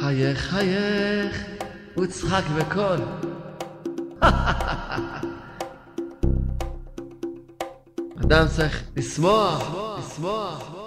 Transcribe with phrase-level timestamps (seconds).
[0.00, 1.46] חייך, חייך,
[1.98, 2.98] וצחק בקול.
[8.24, 10.85] אדם צריך לשמוח, לשמוח,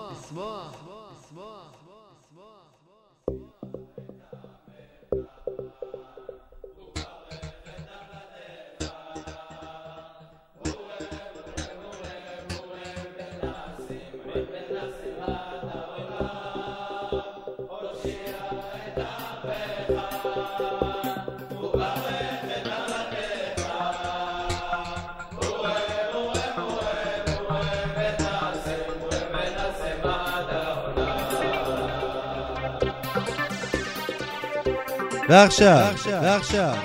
[35.30, 36.76] ועכשיו, ועכשיו,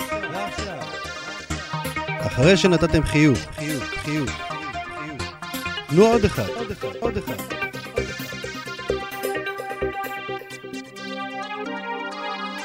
[2.19, 4.31] אחרי שנתתם חיוך, חיוך, חיוך,
[5.87, 6.47] תנו עוד אחד,
[6.99, 7.33] עוד אחד.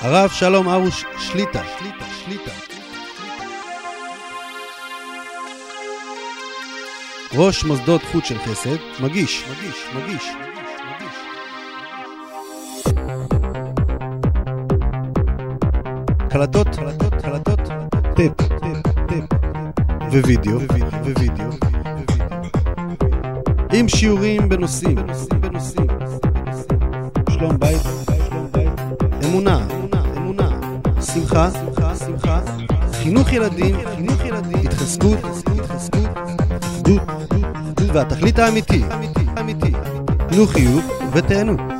[0.00, 2.50] הרב שלום ארוש שליטה, שליטה, שליטה.
[7.34, 10.24] ראש מוסדות חוץ של חסד, מגיש, מגיש, מגיש.
[16.40, 17.60] קלטות, קלטות, קלטות,
[18.16, 18.32] טיפ,
[19.08, 19.24] טיפ,
[20.12, 20.58] ווידאו,
[21.18, 21.50] ווידאו,
[23.72, 24.96] עם שיעורים בנושאים,
[25.40, 25.86] בנושאים,
[27.30, 27.82] שלום בית,
[29.24, 29.66] אמונה,
[30.16, 30.50] אמונה,
[31.00, 31.48] שמחה,
[31.98, 32.40] שמחה,
[32.92, 35.18] חינוך ילדים, חינוך ילדים, התחזקות,
[35.58, 36.08] התחזקות,
[36.62, 37.02] אחדות,
[37.92, 38.82] והתכלית האמיתי,
[39.40, 39.72] אמיתי,
[40.30, 41.79] תנו חיוך ותהנו.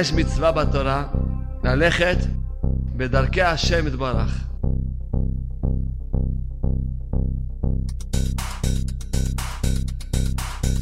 [0.00, 1.04] יש מצווה בתורה
[1.64, 2.16] ללכת
[2.96, 4.44] בדרכי השם יתברך.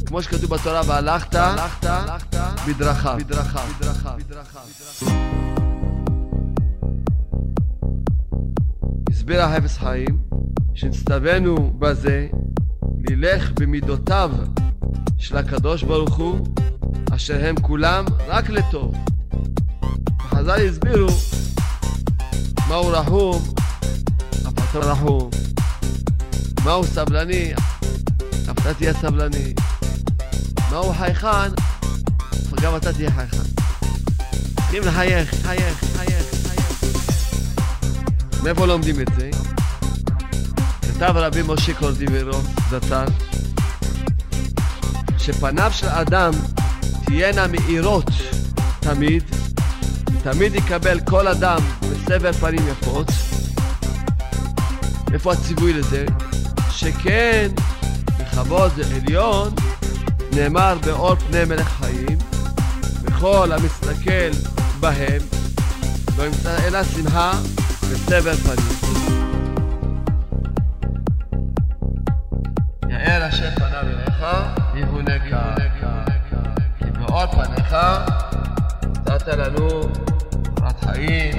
[0.05, 1.39] כמו שכתוב בתורה, והלכת
[2.67, 3.17] בדרכיו.
[9.09, 10.19] הסביר החפץ חיים
[10.73, 12.27] שנצטווינו בזה
[13.09, 14.31] ללך במידותיו
[15.17, 16.47] של הקדוש ברוך הוא
[17.19, 18.95] אשר הם כולם רק לטוב.
[20.21, 21.09] חז"ל הסבירו
[22.67, 23.53] מהו רחום,
[24.47, 25.29] אף רחום,
[26.63, 27.53] מהו סבלני,
[28.51, 29.53] אתה תהיה סבלני,
[30.71, 31.49] מהו חייכן,
[32.61, 33.63] גם אתה תהיה חייכן.
[34.55, 36.83] צריכים לחייך, חייך, חייך, חייך.
[38.43, 39.29] מאיפה לומדים את זה?
[40.81, 43.05] כתב רבי משה קורדיברו, זצ"ל,
[45.17, 46.31] שפניו של אדם
[47.09, 48.11] תהיינה מאירות
[48.79, 49.23] תמיד,
[50.23, 53.07] תמיד יקבל כל אדם בסבר פנים יפות.
[55.13, 56.05] איפה הציווי לזה?
[56.71, 57.47] שכן
[58.19, 59.53] בכבוד עליון
[60.31, 62.17] נאמר באור פני מלך חיים,
[63.01, 64.31] וכל המסתכל
[64.79, 65.21] בהם
[66.17, 67.31] לא ימצא אלא שמחה
[67.89, 68.79] וסבר פנים.
[72.89, 73.78] יאר השם פניו
[77.79, 79.67] פניך נתת לנו
[80.55, 81.33] תורת חיים,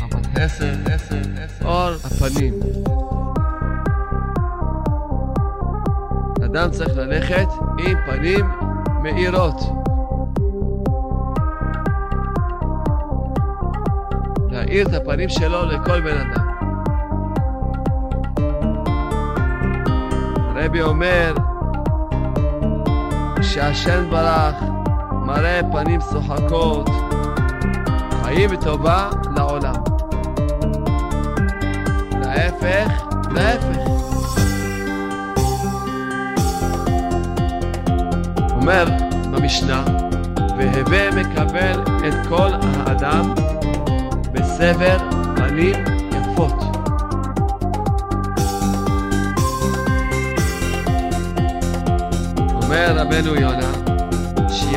[0.00, 1.14] אהבת חסד,
[1.64, 2.54] אור הפנים.
[6.44, 8.46] אדם צריך ללכת עם פנים
[9.02, 9.60] מאירות.
[14.50, 16.48] להאיר את הפנים שלו לכל בן אדם.
[20.56, 21.34] הרבי אומר
[23.42, 24.77] שהשם ברח
[25.28, 26.88] מראה פנים שוחקות,
[28.22, 29.74] חיים וטובה לעולם.
[32.20, 33.78] להפך, להפך.
[38.50, 38.84] אומר
[39.30, 39.84] במשנה,
[40.58, 43.34] והווה מקבל את כל האדם
[44.32, 44.98] בסבר
[45.36, 45.74] פנים
[46.12, 46.62] יפות.
[52.62, 53.77] אומר רבנו יונה,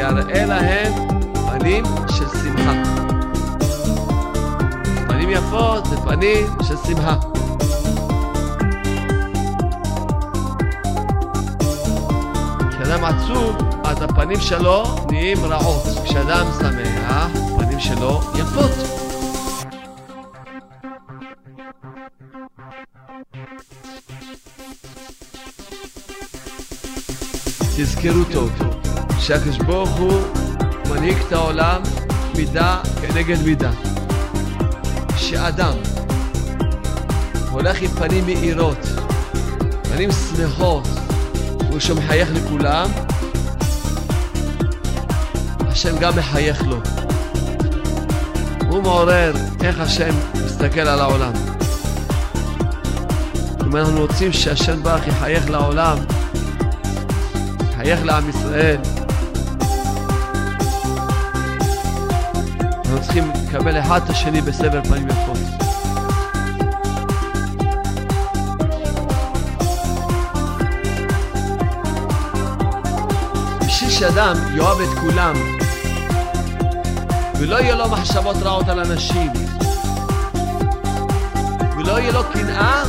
[0.02, 0.94] שיראה להם
[1.48, 2.74] פנים של שמחה.
[5.08, 7.16] פנים יפות זה פנים של שמחה.
[12.70, 15.84] כשאדם עצוב, אז הפנים שלו נהיים רעות.
[16.04, 18.72] כשאדם שמח, הפנים שלו יפות.
[27.78, 28.81] תזכרו טוב,
[29.22, 30.22] שהקדוש ברוך הוא
[30.90, 31.82] מנהיג את העולם
[32.36, 33.72] מידה כנגד מידה.
[35.18, 35.74] שאדם
[37.50, 38.78] הולך עם פנים מאירות,
[39.84, 40.88] פנים שמחות,
[41.70, 42.90] הוא שמחייך לכולם,
[45.60, 46.78] השם גם מחייך לו.
[48.70, 50.14] הוא מעורר איך השם
[50.46, 51.34] מסתכל על העולם.
[53.68, 55.98] אם אנחנו רוצים שהשם ברך יחייך לעולם,
[57.72, 58.78] יחייך לעם ישראל,
[63.14, 65.38] צריכים לקבל אחד את השני בסבר פנים יפות.
[73.66, 75.34] בשביל שאדם יאהב את כולם
[77.40, 79.32] ולא יהיה לו מחשבות רעות על אנשים
[81.78, 82.84] ולא יהיה לו קנאה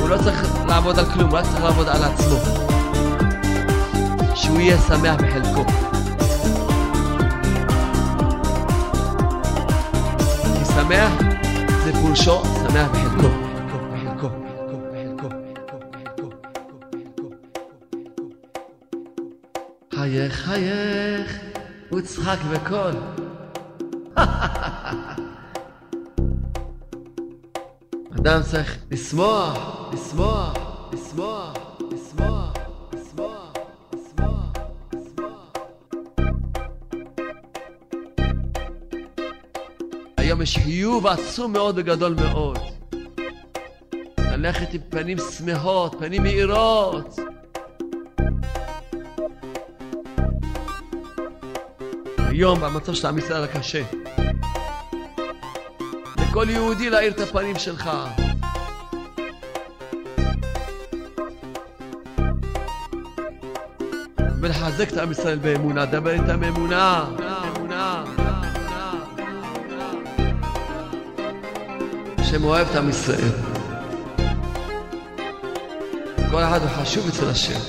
[0.00, 2.36] הוא לא צריך לעבוד על כלום, הוא רק צריך לעבוד על עצמו
[4.34, 5.89] שהוא יהיה שמח בחלקו
[10.90, 11.12] שמח.
[11.84, 13.28] זה פירושו שמח בחלקו.
[19.94, 21.38] חייך חייך
[21.92, 22.92] וצחק בקול.
[28.20, 29.58] אדם צריך לשמוח,
[29.92, 30.52] לשמוח,
[41.00, 42.58] חיוב עצום מאוד וגדול מאוד.
[44.18, 47.18] ללכת עם פנים שמחות, פנים מאירות.
[52.18, 53.82] היום במצב של עם ישראל הקשה.
[56.16, 57.90] לכל יהודי להאיר את הפנים שלך.
[64.40, 65.86] ולחזק את עם ישראל באמונה.
[65.86, 67.04] דבר איתם אמונה.
[72.30, 73.30] השם אוהב את עם ישראל.
[76.30, 77.60] כל אחד הוא חשוב אצל השם.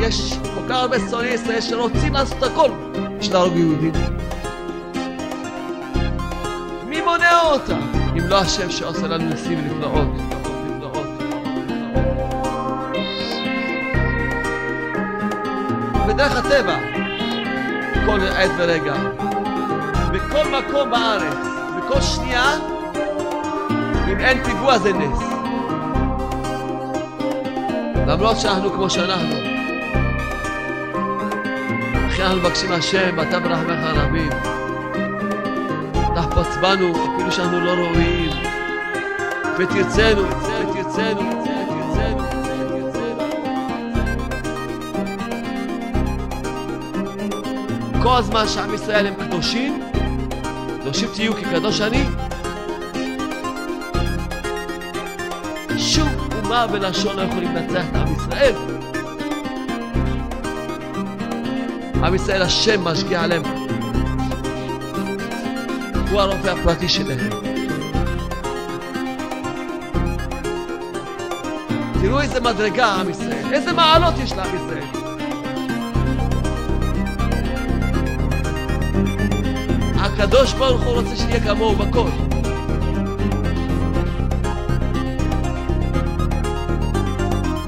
[0.00, 2.70] יש כל כך הרבה שונאי ישראל שרוצים לעשות הכל
[3.18, 3.92] בשביל להרוג יהודים.
[6.88, 7.80] מי מונע אותם?
[8.12, 10.08] אם לא השם שעושה לנו ניסים ונפלאות.
[10.66, 11.06] נפלאות.
[16.08, 16.95] בדרך הטבע,
[18.06, 18.94] כל עת ורגע,
[20.12, 21.46] בכל מקום בארץ,
[21.78, 22.44] בכל שנייה,
[24.12, 25.18] אם אין פיגוע זה נס.
[28.06, 29.36] למרות שאנחנו כמו שאנחנו.
[32.08, 34.30] לכן אנחנו מבקשים השם, ואתה ברחמך הרבים.
[36.14, 38.30] תחפוץ בנו, אפילו שאנחנו לא ראויים.
[39.58, 41.35] ותרצנו, ותרצנו,
[48.06, 49.82] כל הזמן שעם ישראל הם קדושים,
[50.80, 52.04] קדושים תהיו כי קדוש אני.
[55.78, 56.08] שום
[56.44, 58.54] אומה ולשון לא יכולים לנצח את עם ישראל.
[62.04, 63.42] עם ישראל השם משגיע עליהם.
[66.10, 67.30] הוא הרופא הפרטי שלהם.
[72.00, 74.95] תראו איזה מדרגה עם ישראל, איזה מעלות יש לעם ישראל.
[80.18, 82.08] הקדוש ברוך הוא רוצה שנהיה כמוהו בכל.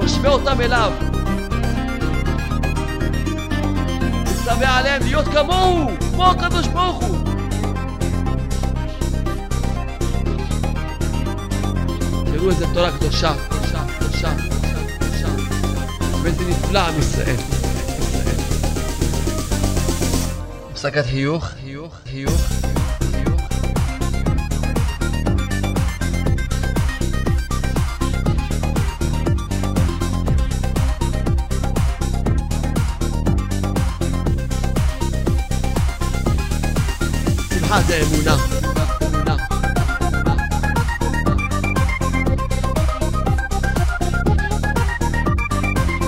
[0.04, 0.92] משווה אותם אליו.
[4.22, 7.18] מצווה עליהם להיות כמוהו, כמו הקדוש ברוך הוא.
[12.32, 14.34] תראו איזה תורה קדושה, קדושה, קדושה,
[14.98, 15.28] קדושה.
[16.22, 17.36] ואיזה נפלא עם ישראל.
[20.72, 21.57] הפסקת חיוך,
[37.78, 38.36] שמחה זה אמונה.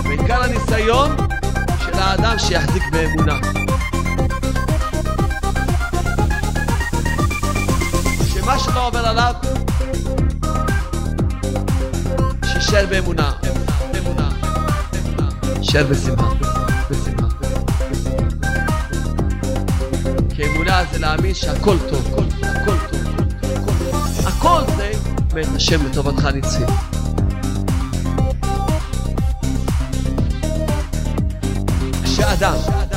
[0.03, 1.17] בעיקר הניסיון
[1.85, 3.39] של האדם שיחזיק באמונה.
[8.35, 9.35] שמה שלא עובר עליו,
[12.45, 13.33] שישאר באמונה.
[13.43, 14.29] אמונה, אמונה.
[15.63, 15.85] שישאר.
[15.85, 16.50] בשמחה.
[20.41, 23.01] כי אמונה זה להאמין שהכל טוב, הכל טוב, הכל טוב,
[23.57, 24.27] הכל טוב.
[24.27, 24.93] הכל זה
[25.35, 26.65] מאת השם לטובתך נצחי.
[32.05, 32.55] כשאדם,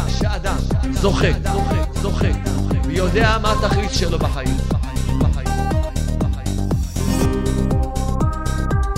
[0.08, 0.56] כשאדם
[0.92, 2.28] זוכה, זוכה, זוכה,
[2.86, 4.58] ויודע מה התכלית שלו בחיים,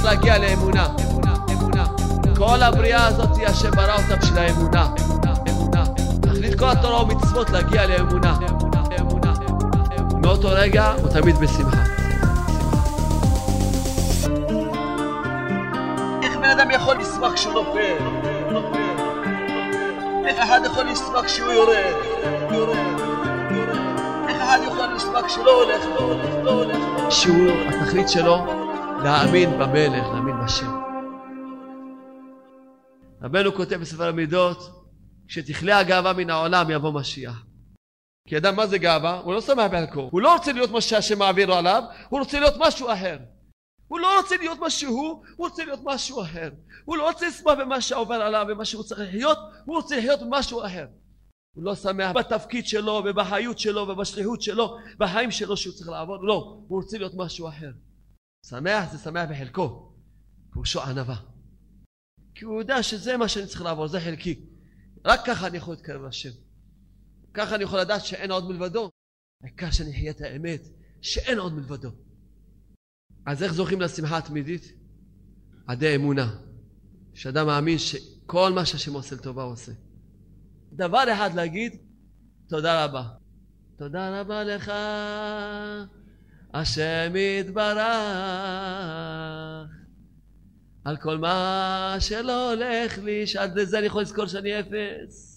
[0.03, 0.87] להגיע לאמונה,
[1.51, 1.85] אמונה.
[2.37, 5.04] כל הבריאה הזאת, השם ברא אותה בשביל האמונה, אמונה.
[6.59, 8.37] כל התורה ומצוות להגיע לאמונה,
[8.99, 9.33] אמונה.
[10.21, 11.83] מאותו רגע הוא תמיד בשמחה.
[16.23, 17.95] איך בן אדם יכול לשמוח כשהוא נופל?
[20.25, 21.93] איך אחד יכול לשמוח כשהוא יורד?
[24.29, 26.77] איך אחד יכול לשמוח כשהוא לא הולך, לא הולך, לא הולך?
[27.09, 28.37] שהוא, התכלית שלו,
[29.03, 30.79] להאמין במלך, להאמין בשם.
[33.21, 34.84] רבנו כותב בספר המידות,
[35.27, 37.45] כשתכלה הגאווה מן העולם יבוא משיח.
[38.27, 39.19] כי אדם מה זה גאווה?
[39.19, 40.09] הוא לא שמח בערכו.
[40.11, 43.17] הוא לא רוצה להיות מה שהשם מעביר עליו, הוא רוצה להיות משהו אחר.
[43.87, 46.49] הוא לא רוצה להיות מה שהוא, הוא רוצה להיות משהו אחר.
[46.85, 50.65] הוא לא רוצה לשמוח במה שעובר עליו, במה שהוא צריך לחיות, הוא רוצה לחיות במשהו
[50.65, 50.85] אחר.
[51.55, 56.59] הוא לא שמח בתפקיד שלו, ובחיות שלו, ובשליחות שלו, בחיים שלו שהוא צריך לעבוד, לא,
[56.67, 57.71] הוא רוצה להיות משהו אחר.
[58.45, 59.91] שמח זה שמח בחלקו,
[60.53, 61.15] פירושו ענווה.
[62.35, 64.54] כי הוא יודע שזה מה שאני צריך לעבור, זה חלקי.
[65.05, 66.29] רק ככה אני יכול להתקרב לשם.
[67.33, 68.89] ככה אני יכול לדעת שאין עוד מלבדו.
[69.43, 70.67] העיקר שאני אחיה את האמת,
[71.01, 71.89] שאין עוד מלבדו.
[73.25, 74.73] אז איך זוכים לשמחה התמידית?
[75.67, 76.35] עדי אמונה.
[77.13, 79.71] שאדם מאמין שכל מה שהשם עושה לטובה עושה.
[80.73, 81.77] דבר אחד להגיד,
[82.47, 83.03] תודה רבה.
[83.77, 84.71] תודה רבה לך,
[86.53, 87.77] השם יתברך,
[90.85, 95.31] על כל מה שלא הולך לי, שעד לזה אני יכול לזכור שאני אפס.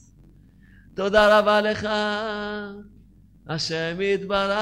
[0.94, 1.88] תודה רבה לך,
[3.46, 4.56] השם יתברך,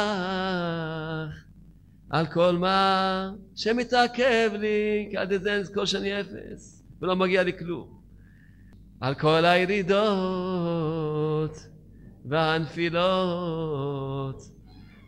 [2.10, 7.58] על כל מה שמתעכב לי, כי עד לזה אני אזכור שאני אפס, ולא מגיע לי
[7.58, 8.00] כלום.
[9.00, 9.96] על כל הירידות
[12.24, 13.62] והנפילות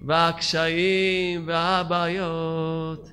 [0.06, 3.10] והקשיים והבעיות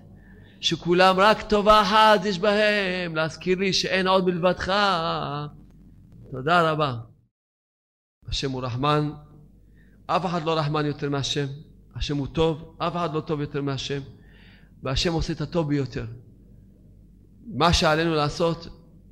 [0.65, 4.73] שכולם רק טובה אחת יש בהם, להזכיר לי שאין עוד מלבדך.
[6.31, 6.95] תודה רבה.
[8.29, 9.11] השם הוא רחמן,
[10.07, 11.45] אף אחד לא רחמן יותר מהשם.
[11.95, 13.99] השם הוא טוב, אף אחד לא טוב יותר מהשם,
[14.83, 16.05] והשם עושה את הטוב ביותר.
[17.53, 18.67] מה שעלינו לעשות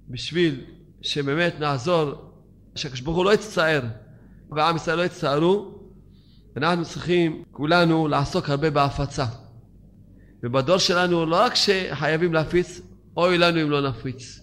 [0.10, 0.66] בשביל
[1.02, 2.12] שבאמת נעזור,
[2.76, 3.82] שהקדוש ברוך הוא לא יצטער
[4.52, 5.80] ועם ישראל לא יצטערו,
[6.58, 9.43] אנחנו צריכים כולנו לעסוק הרבה בהפצה.
[10.44, 12.82] ובדור שלנו לא רק שחייבים להפיץ,
[13.18, 14.40] אוי לנו אם לא נפיץ.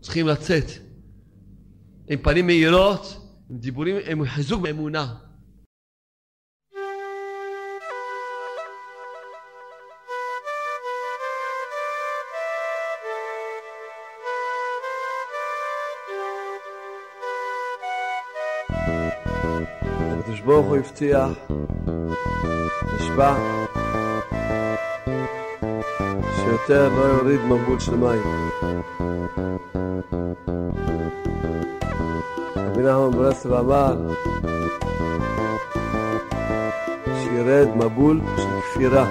[0.00, 0.64] צריכים לצאת
[2.10, 3.16] עם פנים מאירות,
[3.50, 5.14] עם דיבורים, עם חיזוק באמונה.
[20.20, 21.28] הקדוש ברוך הוא הבטיח,
[22.94, 23.36] נשבע,
[26.52, 28.22] שיותר לא יוריד מבול של מים.
[32.56, 33.96] רבי נחמן ברסלב אמר
[37.22, 39.06] שירד מבול של כפירה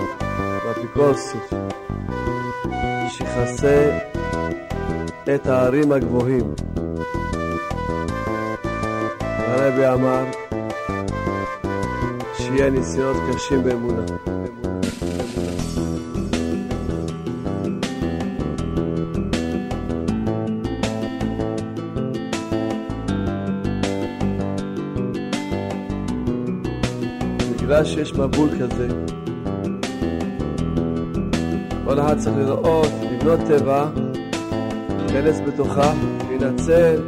[0.65, 1.53] באפיקורסות,
[3.09, 3.99] שיכסה
[5.35, 6.53] את הערים הגבוהים.
[9.21, 10.23] הרבי אמר
[12.37, 14.05] שיהיה ניסיונות קשים באמונה.
[27.85, 28.87] שיש מבול כזה,
[31.85, 33.89] כל אחד צריך לראות, לבנות טבע,
[34.99, 35.93] להיכנס בתוכה,
[36.29, 37.01] להינצל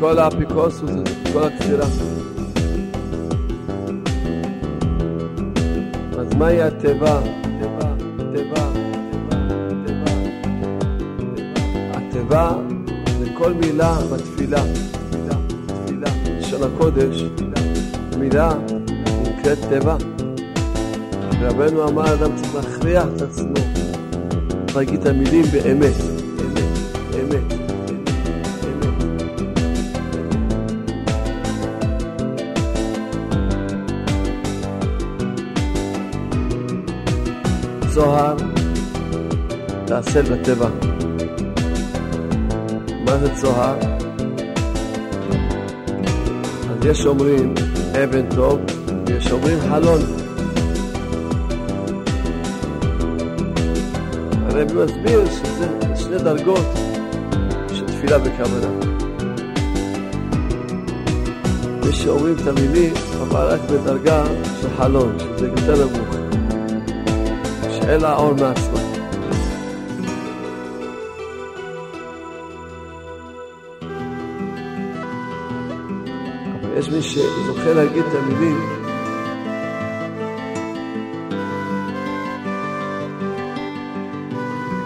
[0.00, 1.86] כל האפיקורסוס הזה, כל הכפירה.
[6.18, 7.20] אז מהי התיבה?
[7.58, 7.94] תיבה,
[8.32, 8.68] תיבה,
[9.14, 9.36] תיבה,
[9.86, 10.12] תיבה.
[11.92, 12.52] התיבה
[13.18, 14.62] זה כל מילה בתפילה.
[15.10, 15.36] תפילה,
[15.66, 16.10] תפילה.
[16.38, 17.24] לשון הקודש,
[18.18, 18.52] מילה
[19.44, 19.96] נקראת תיבה.
[21.40, 23.54] רבנו אמר, אדם צריך להכריח את עצמו,
[24.66, 25.94] צריך להגיד את המילים באמת,
[26.52, 26.62] אמת,
[27.14, 27.60] אמת.
[37.88, 38.36] זוהר
[39.84, 40.68] תעשה בטבע.
[43.04, 43.78] מה זה צוהר?
[46.70, 47.54] אז יש אומרים
[48.04, 48.60] אבן טוב,
[49.06, 50.00] ויש אומרים חלון.
[54.46, 56.66] הרבי מסביר שזה שני דרגות
[57.72, 58.68] של תפילה בכוונה.
[61.88, 64.24] יש שאומרים את המילים, אבל רק בדרגה
[64.60, 66.14] של חלון, שזה יותר נמוך.
[67.88, 68.80] אלא האור מעצמה.
[76.60, 78.83] אבל יש מי שזוכה להגיד את המילים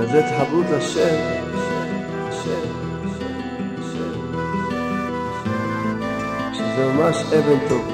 [0.08, 1.16] כזה התחברות לשם,
[6.52, 7.88] שזה ממש אבן טוב.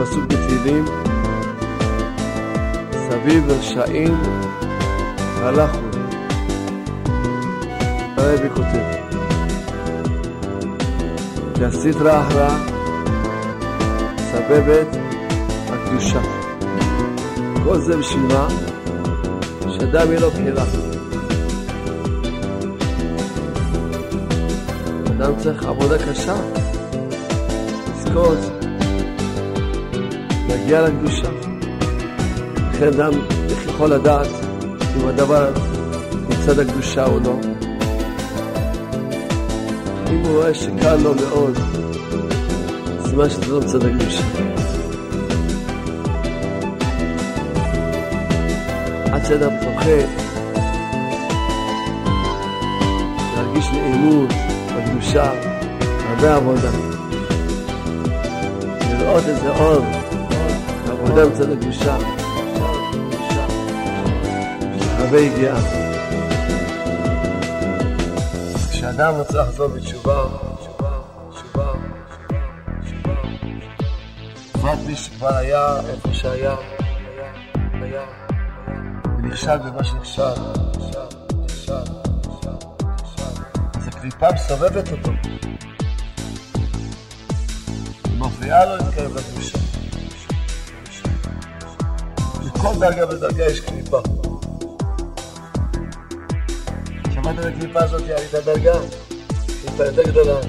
[0.00, 0.84] פסוק בתהילים,
[2.92, 4.16] סביב רשעים
[5.36, 5.78] הלכו.
[8.16, 8.84] הרבי כותב,
[11.54, 12.77] כי הסדרה אחרא
[14.48, 14.96] סבבת
[15.68, 16.20] הקדושה.
[17.64, 18.48] כל זה בשביל מה?
[19.70, 20.64] שאדם יהיה לו בחירה.
[25.06, 26.34] אדם צריך עבודה קשה,
[27.90, 28.38] לזכות
[30.48, 31.30] להגיע לקדושה.
[32.72, 33.12] לכן אדם
[33.50, 34.28] איך יכול לדעת
[34.96, 35.52] אם הדבר
[36.28, 37.38] מצד הקדושה או לא.
[40.10, 41.58] אם הוא רואה שקל לו מאוד,
[43.18, 44.22] סימן שזה לא מצד הקדושה.
[49.12, 49.96] עד שאדם זוכה
[53.36, 54.28] להרגיש נעימות
[54.76, 55.32] בקדושה,
[56.08, 56.70] הרבה עבודה.
[59.00, 59.84] לראות איזה אור
[60.90, 61.96] עבודה מצד הקדושה,
[64.98, 65.60] הרבה הגיעה.
[68.70, 70.24] כשאדם רוצה לחזור בתשובה,
[74.88, 76.56] מי שכבר היה איפה שהיה,
[77.72, 78.04] היה, היה,
[79.18, 80.22] ונכשל במה שנכשל,
[80.76, 80.98] נכשל,
[81.44, 81.72] נכשל,
[82.26, 82.50] נכשל,
[83.00, 83.42] נכשל.
[83.74, 85.10] אז הקליפה מסובבת אותו.
[88.18, 89.58] מפריעה לו להתקרב לקדושה.
[92.54, 94.00] בכל דרגה ודרגה יש קליפה.
[97.14, 98.72] שמעת את הקליפה הזאת, יעלית דרגה?
[99.62, 100.40] קליפה יותר גדולה.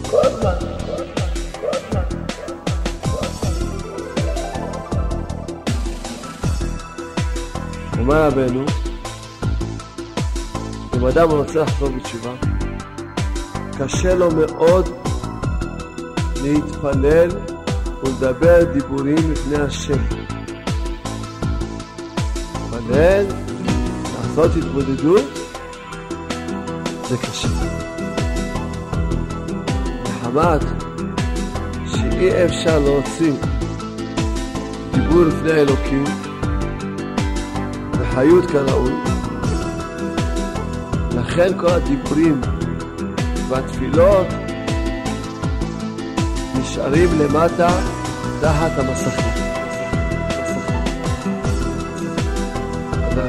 [0.10, 0.56] כל הזמן,
[1.62, 2.02] כל הזמן.
[8.00, 8.66] אומר רבנו,
[10.96, 12.34] אם אדם רוצה לחזור בתשובה,
[13.80, 14.90] קשה לו מאוד
[16.44, 17.30] להתפלל
[18.04, 20.25] ולדבר דיבורים לפני השם.
[22.90, 23.26] להתפלל,
[24.14, 25.40] לעשות התבודדות,
[27.10, 27.48] זה קשה.
[30.04, 30.62] מחמת
[31.86, 33.34] שאי אפשר להוציא
[34.92, 36.04] דיבור לפני אלוקים
[37.92, 38.92] וחיות כראוי,
[41.18, 42.42] לכן כל הדיבורים
[43.50, 44.28] והתפילות
[46.60, 47.70] נשארים למטה
[48.42, 49.35] תחת המסכים.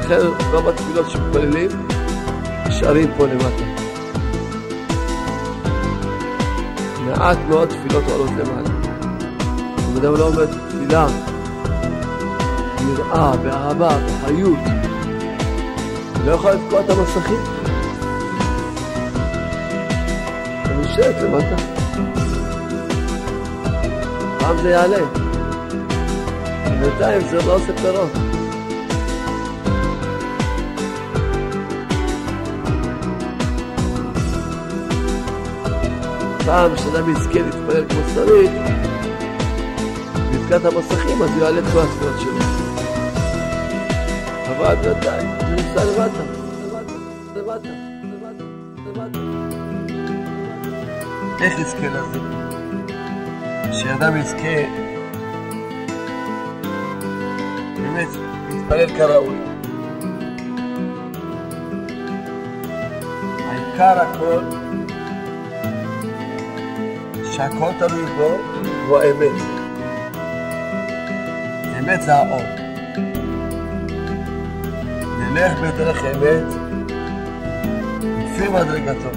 [0.09, 1.69] ולכן רוב התפילות שמתפללים
[2.67, 3.63] נשארים פה למטה.
[7.05, 8.69] מעט מאוד תפילות עולות למעלה.
[9.79, 11.07] אם אדם לא אומר תפילה
[12.79, 14.57] ביראה, באהבה, בחיות,
[16.25, 17.39] לא יכול לתקוע את המסכים.
[20.67, 21.55] זה נשארת למטה.
[24.39, 25.05] פעם זה יעלה.
[26.81, 28.36] בינתיים זה לא עושה פירות.
[36.47, 38.51] פעם שאדם יזכה להתפלל כמו שצריך,
[40.55, 42.37] את המסכים, אז הוא יעלה את כל התפילות שלו.
[44.47, 46.23] אבל בינתיים נמצא למטה,
[46.65, 46.93] למטה,
[47.35, 47.69] למטה,
[48.03, 48.43] למטה,
[48.95, 49.19] למטה.
[51.41, 52.19] איך יזכה לזה?
[53.73, 54.57] שאדם יזכה
[57.77, 58.07] באמת
[58.49, 59.37] להתפלל כראוי.
[63.49, 64.56] העיקר הכל
[67.37, 68.37] שהכל תלוי בו
[68.87, 69.41] הוא האמת.
[71.79, 72.41] אמת זה האור.
[75.19, 76.53] נלך בדרך אמת
[78.01, 79.09] לפי מדרגתו.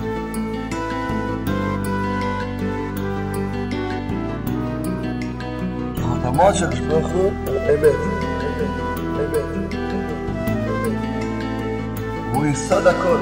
[5.98, 7.32] החותמות של ברוך הוא.
[7.48, 7.94] אמת,
[9.16, 9.74] אמת, אמת.
[12.32, 13.16] הוא יסוד הכל,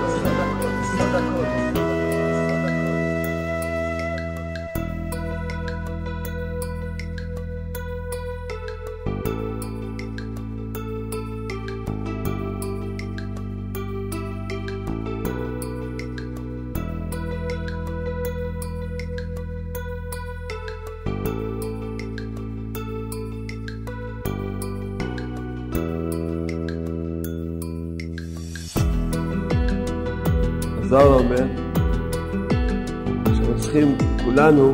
[34.48, 34.72] כולנו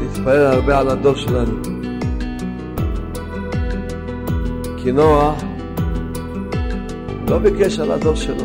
[0.00, 1.62] להתפלל הרבה על הדור שלנו.
[4.76, 5.34] כי נוח
[7.28, 8.44] לא ביקש על הדור שלו.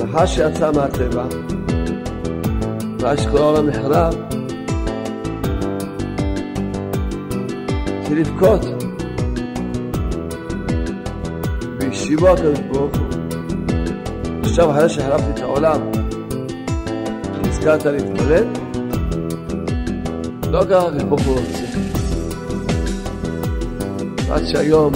[0.00, 1.24] לאחר שיצא מהטבע,
[3.02, 4.14] ראה שכל העולם נחרב,
[8.00, 8.75] התחיל לבכות.
[12.20, 13.06] והשיבו הקדוש ברוך הוא.
[14.42, 15.80] עכשיו אחרי שהחלפתי את העולם,
[17.42, 18.44] נזכרת להתפלל?
[20.50, 21.64] לא ככה הקדוש ברוך הוא רוצה.
[24.30, 24.92] עד שהיום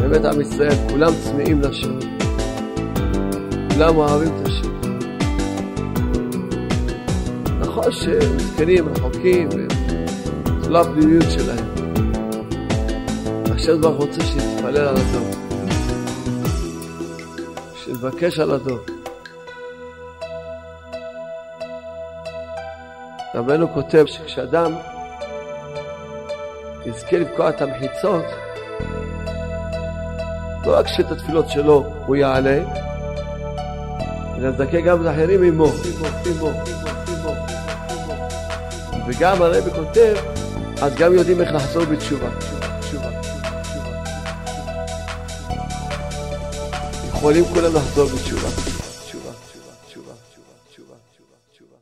[0.00, 1.98] באמת עם ישראל כולם צמאים לשם.
[3.72, 4.68] כולם אוהבים את השם.
[7.60, 9.48] נכון שמסכנים, רחוקים,
[10.60, 11.64] זו לא הפנימיות שלהם.
[13.54, 15.47] השם ברוך רוצה שנתפלל על הדור.
[18.00, 18.78] שנבקש על הדור.
[23.34, 24.72] רבנו כותב שכשאדם
[26.86, 28.24] יזכה לבקוע את המחיצות,
[30.66, 32.60] לא רק שאת התפילות שלו הוא יעלה,
[34.36, 35.72] ולזכה גם לאחרים עמו,
[39.06, 40.14] וגם הרבי כותב,
[40.82, 42.47] אז גם יודעים איך לחזור בתשובה.
[47.28, 48.48] יכולים כולם לחזור בתשובה.
[48.50, 50.12] תשובה, תשובה, תשובה,
[50.70, 51.76] תשובה, תשובה, תשובה.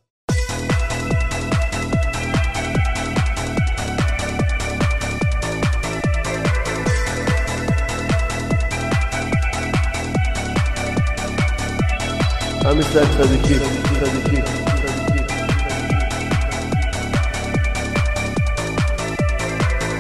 [12.71, 13.61] עם ישראל צדיקים,
[14.01, 15.25] צדיקים, צדיקים.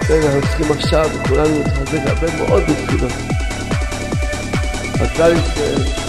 [0.08, 3.12] כן, אנחנו צריכים עכשיו, כולנו להתחזק הרבה מאוד בתפילות.
[5.14, 6.06] ישראל.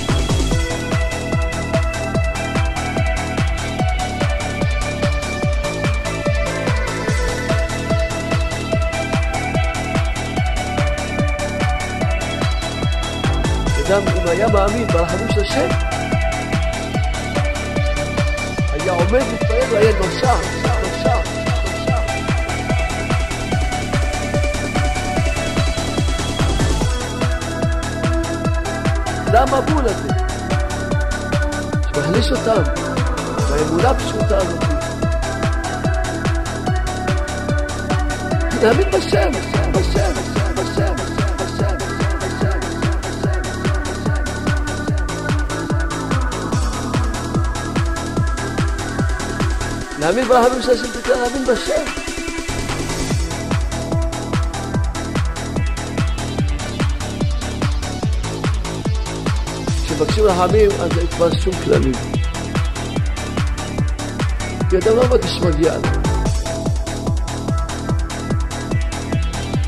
[13.88, 15.68] אדם, אם היה מאמין ברחמים של השם,
[18.74, 20.57] היה עומד להתפלל נושע, נושע,
[29.38, 30.10] המבול הזה,
[31.86, 32.63] שמחליש אותם,
[33.50, 34.63] באמונה הפשוטה הזאת.
[38.62, 40.13] להאמין בשם, בשם, בשם,
[40.56, 40.95] בשם, בשם,
[41.38, 41.78] בשם.
[50.00, 51.97] להאמין ברחמים של השם להאמין בשם.
[59.98, 61.92] כשמבקשים רחמים אז אין כבר שום כללים.
[64.70, 65.82] כי אדם לא מבקש שמגיע לו.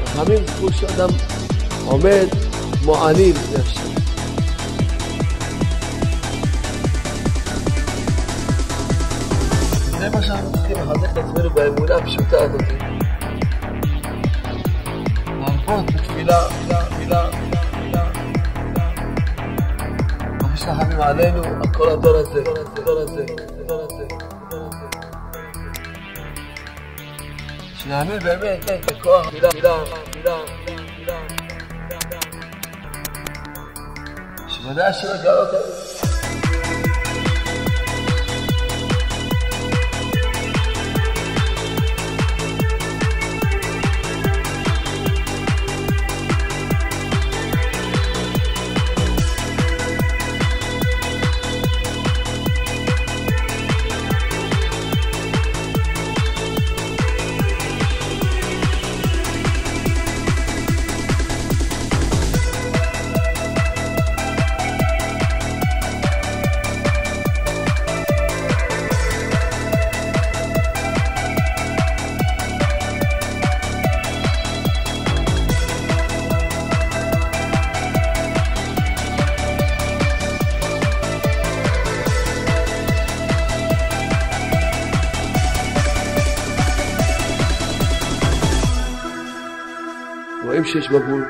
[0.04, 1.10] רחמים זה כמו שאדם
[1.86, 2.28] עומד
[2.82, 3.34] כמו עני.
[10.00, 12.69] זה מה שאנחנו צריכים לחזק את עצמנו באמונה הפשוטה הזאת.
[21.10, 23.26] עלינו, על כל הדור הזה, הדור הזה,
[23.60, 24.08] הדור הזה.
[27.78, 29.84] שנאמין באמת בכוח מילה, מילה,
[30.16, 30.38] מילה,
[30.98, 31.20] מילה.
[34.48, 35.60] שמדע השם יגאל אותנו.
[35.60, 35.79] רואים
[90.72, 91.26] שיש מבול.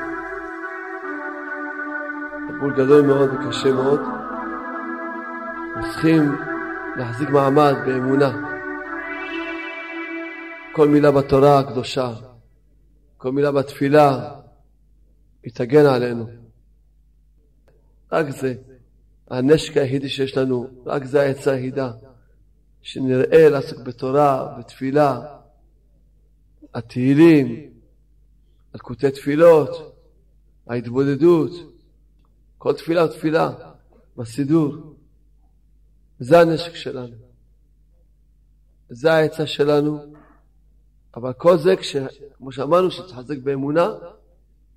[2.48, 4.00] מבול גדול מאוד וקשה מאוד.
[5.82, 6.22] צריכים
[6.96, 8.56] להחזיק מעמד באמונה.
[10.72, 12.12] כל מילה בתורה הקדושה,
[13.16, 14.30] כל מילה בתפילה,
[15.42, 16.28] היא תגן עלינו.
[18.12, 18.54] רק זה,
[19.30, 21.90] הנשק היחידי שיש לנו, רק זה העצה היחידה,
[22.82, 25.20] שנראה לעסוק בתורה, בתפילה,
[26.74, 27.69] התהילים,
[28.74, 29.96] הלקוטי תפילות,
[30.66, 31.50] ההתבודדות,
[32.58, 33.50] כל תפילה ותפילה,
[34.16, 34.74] בסידור.
[36.18, 37.16] זה הנשק שלנו.
[38.88, 40.14] זה העצה שלנו.
[41.16, 41.96] אבל כל זה, כש,
[42.36, 43.88] כמו שאמרנו, לחזק באמונה,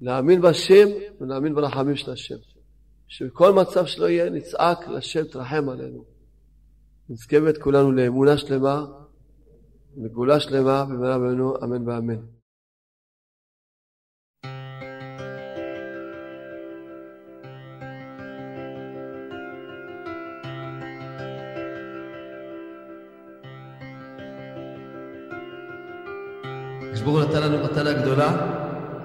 [0.02, 0.88] להאמין בהשם
[1.22, 2.36] ולהאמין ברחמים של השם.
[3.08, 6.04] שבכל מצב שלא יהיה, נצעק לשם תרחם עלינו.
[7.10, 8.86] נזכה באמת כולנו לאמונה שלמה,
[9.98, 11.16] לגאולה שלמה, במהרה
[11.64, 12.33] אמן ואמן.
[27.02, 28.32] ברוך הוא נתן לנו מתנה גדולה,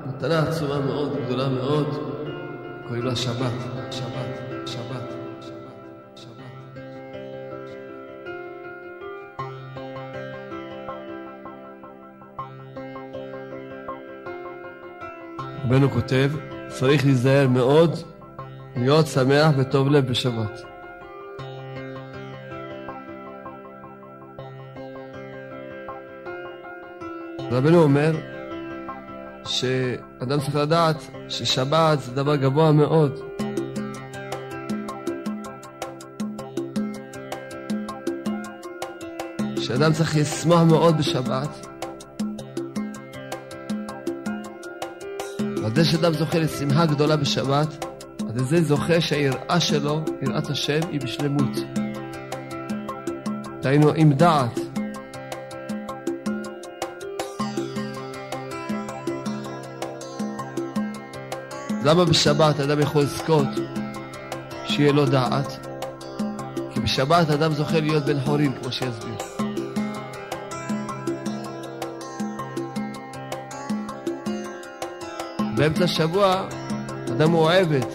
[0.07, 1.87] מתנה עצומה מאוד, גדולה מאוד,
[2.87, 3.53] קוראים לה שבת,
[3.91, 4.35] שבת,
[4.67, 5.19] שבת.
[15.69, 16.31] רבנו כותב,
[16.69, 17.97] צריך להיזהר מאוד
[18.77, 20.78] להיות שמח וטוב לב בשבת.
[27.59, 28.13] רבנו אומר
[29.45, 30.97] שאדם צריך לדעת
[31.29, 33.21] ששבת זה דבר גבוה מאוד.
[39.61, 41.67] שאדם צריך לשמוח מאוד בשבת.
[45.65, 47.85] על זה שאדם זוכה לשמחה גדולה בשבת,
[48.21, 51.59] על זה זוכה שהיראה שלו, יראת השם, היא בשלמות.
[53.63, 54.68] דהיינו עם דעת.
[61.85, 63.47] למה בשבת אדם יכול לזכות
[64.67, 65.67] שיהיה לו דעת?
[66.75, 69.15] כי בשבת אדם זוכה להיות בן חורים, כמו שיסביר.
[75.57, 76.49] באמצע השבוע
[77.09, 77.87] אדם הוא עבד,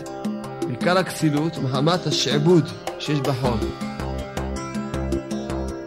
[0.67, 2.69] בעיקר הכסילות מחמת השעבוד
[2.99, 3.59] שיש בחול.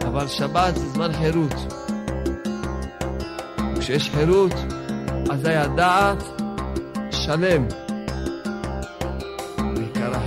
[0.07, 1.53] אבל שבת זה זמן חירות.
[3.79, 4.53] כשיש חירות,
[5.29, 6.23] אזי הדעת
[7.11, 7.86] שלם.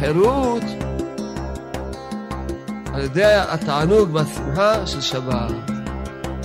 [0.01, 0.63] החירות
[2.95, 5.53] על ידי התענוג והשמחה של שבת.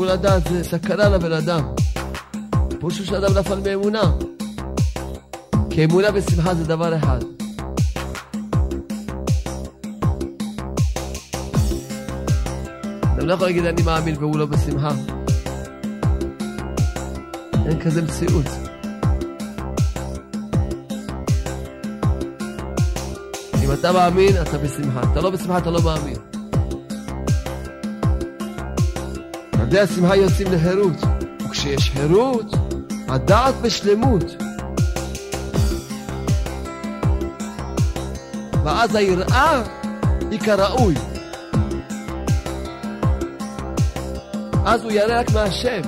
[0.08, 1.82] הדעת זה סכנה לבן אדם.
[2.83, 4.03] פירושו של אדם נפל מאמונה.
[5.71, 7.18] כי אמונה ושמחה זה דבר אחד.
[13.03, 14.90] אדם לא יכול להגיד אני מאמין והוא לא בשמחה.
[17.66, 18.47] אין כזה מציאות.
[23.64, 25.03] אם אתה מאמין, אתה בשמחה.
[25.12, 26.16] אתה לא בשמחה, אתה לא מאמין.
[29.55, 30.97] ילדי השמחה יוצאים לחירות,
[31.47, 32.62] וכשיש חירות,
[33.12, 34.25] הדעת בשלמות.
[38.64, 39.62] ואז היראה
[40.31, 40.94] היא כראוי.
[44.64, 45.81] אז הוא ירא רק מהשם.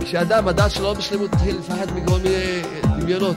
[0.00, 2.62] כשאדם, הדעת שלו בשלמות, מתחיל לפחד מכל מיני
[3.00, 3.36] דמיונות.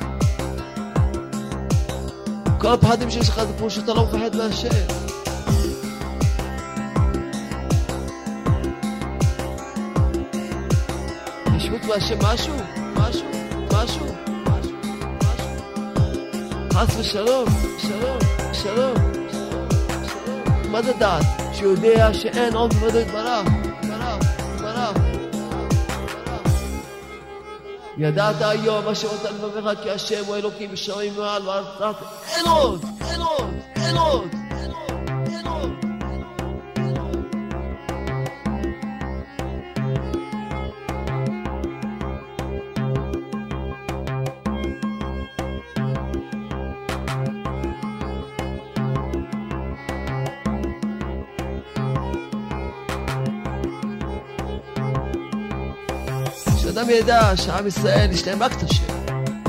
[2.57, 5.04] כל הפחדים שיש לך זה כמו שאתה לא מפחד מהשם.
[11.85, 12.55] ישבות מהשם
[12.95, 13.25] משהו?
[13.71, 14.05] משהו?
[16.73, 17.45] חס ושלום,
[17.77, 18.17] שלום,
[18.53, 18.93] שלום.
[20.71, 21.25] מה זה דעת?
[21.53, 23.47] שיודע שאין עוד מלבדו יתברך,
[23.83, 24.97] יתברך.
[27.97, 31.65] ידעת היום אשר אותה לבבך כי השם הוא אלוקים בשמיים מעל עוד,
[32.35, 34.34] אין עוד, אין עוד, אין עוד,
[56.75, 58.83] שאדם ידע שעם ישראל יש להם רק את השם,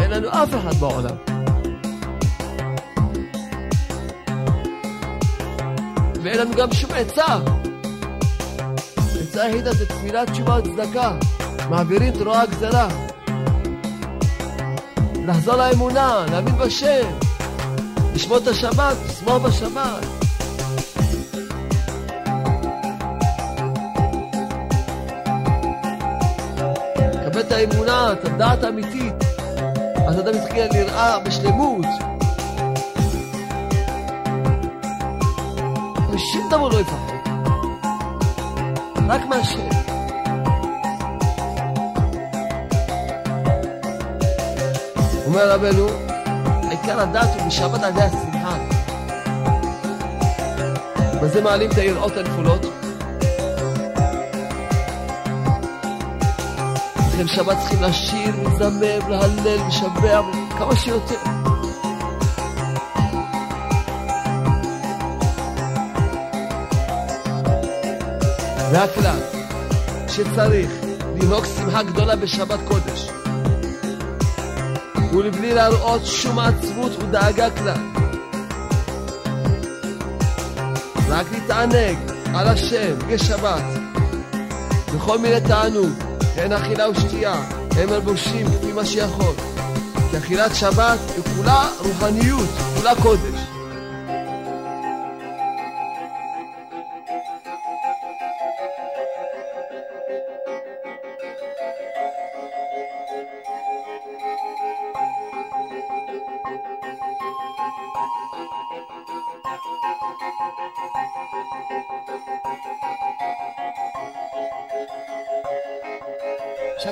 [0.01, 1.17] אין לנו אף אחד בעולם.
[6.23, 7.39] ואין לנו גם שום עצה.
[8.97, 11.19] עצה היחידה זה תפילת תשובה וצדקה.
[11.71, 12.89] מעבירים תרועה גזרה.
[15.27, 17.07] לחזור לאמונה, להאמין בשם.
[18.15, 20.16] לשמור את השבת, לשמור בשבת.
[27.47, 29.15] את האמונה, את הדעת האמיתית.
[30.09, 31.87] אז אדם יתחיל לראה בשלמות.
[36.11, 37.17] ושום דבר לא יפחד.
[39.09, 39.69] רק מהשם.
[45.27, 45.87] אומר רבנו,
[46.71, 48.57] עיקר הדת הוא בשבת על ידי השמחה.
[51.23, 52.76] בזה מעלים את היראות הנפולות.
[57.17, 60.25] לכן שבת צריכים לשיר, לזמר, להלל, לשבח,
[60.59, 61.15] כמה שיותר.
[68.71, 69.19] זה הכלל,
[70.09, 70.71] שצריך
[71.23, 73.09] לנהוג שמחה גדולה בשבת קודש.
[75.13, 77.81] ולבלי להראות שום עצבות ודאגה כלל.
[81.09, 81.97] רק להתענג
[82.35, 83.65] על השם בשבת,
[84.95, 86.06] בכל מיני תענוג,
[86.37, 87.35] הן אכילה ושתייה,
[87.77, 89.35] הם מלבושים כפי מה שיכול.
[90.11, 93.36] כי אכילת שבת היא כולה רוחניות, כולה קודש.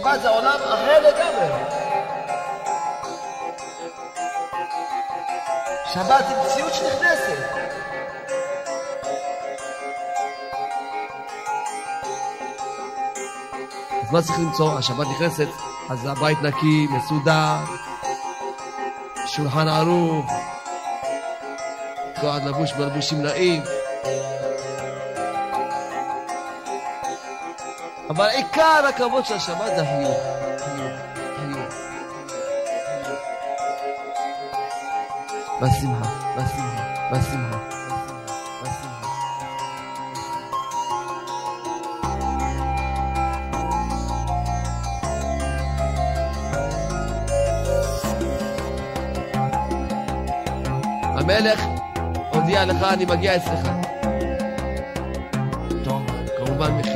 [0.04, 1.46] שבת זה עולם אחר לגמרי.
[5.94, 7.38] שבת היא מציאות שנכנסת.
[14.02, 14.78] אז מה צריך למצוא?
[14.78, 15.48] השבת נכנסת,
[15.90, 17.56] אז הבית נקי, מסודר,
[19.26, 20.32] שולחן ערוך,
[22.14, 23.62] אחד לבוש בלבושים נעים.
[28.14, 30.16] אבל עיקר הכבוד של השבת זה החיוך.
[30.58, 30.92] חיוך,
[31.36, 31.74] חיוך.
[35.60, 37.58] והשמחה, והשמחה, והשמחה.
[38.62, 39.08] והשמחה.
[51.02, 51.64] המלך
[52.32, 53.83] הודיע לך, אני מגיע אצלך.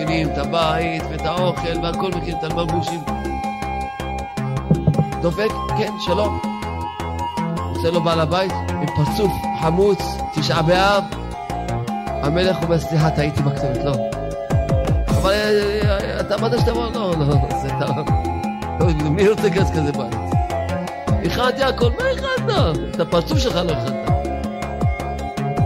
[0.09, 3.00] מכינים את הבית ואת האוכל והכל מכין את המלבושים.
[5.22, 6.40] דופק, כן, שלום.
[7.74, 9.98] עושה לו בעל הבית עם פרצוף חמוץ,
[10.34, 11.04] תשעה באב.
[12.06, 13.92] המלך אומר, סליחה, טעיתי בכתובת, לא.
[15.09, 17.86] אבל אה, אה, אתה אמרת שאתה אומר, לא, לא, זה אתה...
[18.80, 20.14] לא, מי רוצה כזה כזה בית?
[21.24, 22.76] הכנתי הכל, מה הכנת?
[22.94, 24.09] את הפרצוף שלך לא הכנת.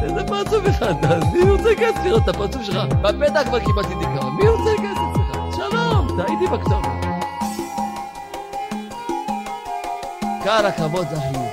[0.02, 1.04] איזה פרצוף הכנת?
[1.04, 2.78] אז מי רוצה כסף לראות את הפרצוף שלך?
[3.02, 4.21] בפתח כבר קיבלתי דיכאון,
[6.38, 6.86] טעיתי בכתובת.
[10.44, 11.50] כאן הכבוד זה החיוב.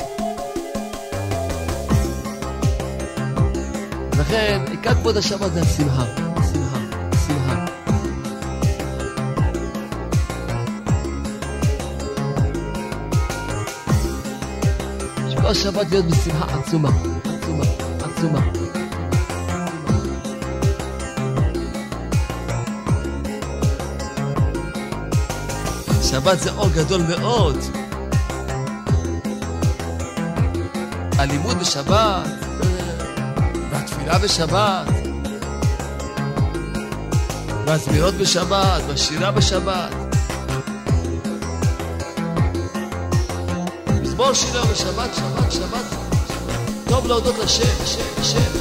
[4.19, 6.05] לכן, עיקר כבוד השבת זה השמחה.
[6.53, 6.79] שמחה,
[7.27, 7.65] שמחה.
[15.29, 16.89] שכל שבת להיות בשמחה עצומה,
[17.25, 17.65] עצומה,
[17.99, 18.58] עצומה.
[26.09, 27.57] שבת זה אור גדול מאוד.
[31.17, 32.27] הלימוד בשבת,
[33.71, 34.87] והתפילה בשבת,
[37.65, 39.93] והזמירות בשבת, והשירה בשבת.
[44.01, 45.85] מזמור שירה בשבת, שבת, שבת.
[46.87, 48.59] טוב להודות לשם, שם, שם.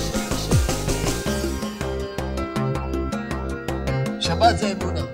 [4.21, 5.08] שבת זה אמונה,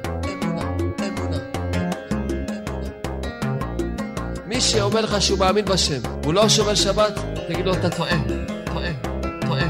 [4.94, 7.12] מי שאומר לך שהוא מאמין בשם, הוא לא שומר שבת,
[7.48, 8.16] תגיד לו, אתה טועה,
[8.66, 8.90] טועה,
[9.40, 9.64] טועה,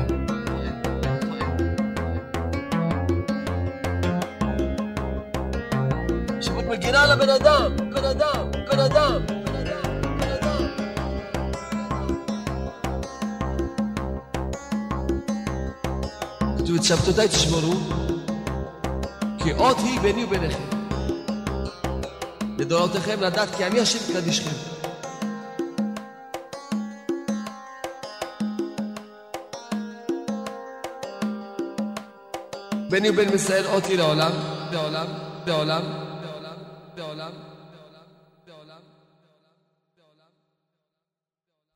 [6.68, 10.66] מגינה אדם, בן אדם, בן אדם, בן אדם,
[16.78, 17.74] את שבתותיי תשמרו,
[19.38, 20.62] כי אות היא ביני וביניכם.
[22.58, 24.73] לדורותיכם לדעת כי אני השם קדישכם.
[32.94, 34.32] ביני ובין ישראל אותי לעולם,
[34.72, 35.06] לעולם,
[35.46, 35.82] לעולם,
[36.26, 36.52] לעולם,
[37.06, 37.32] לעולם.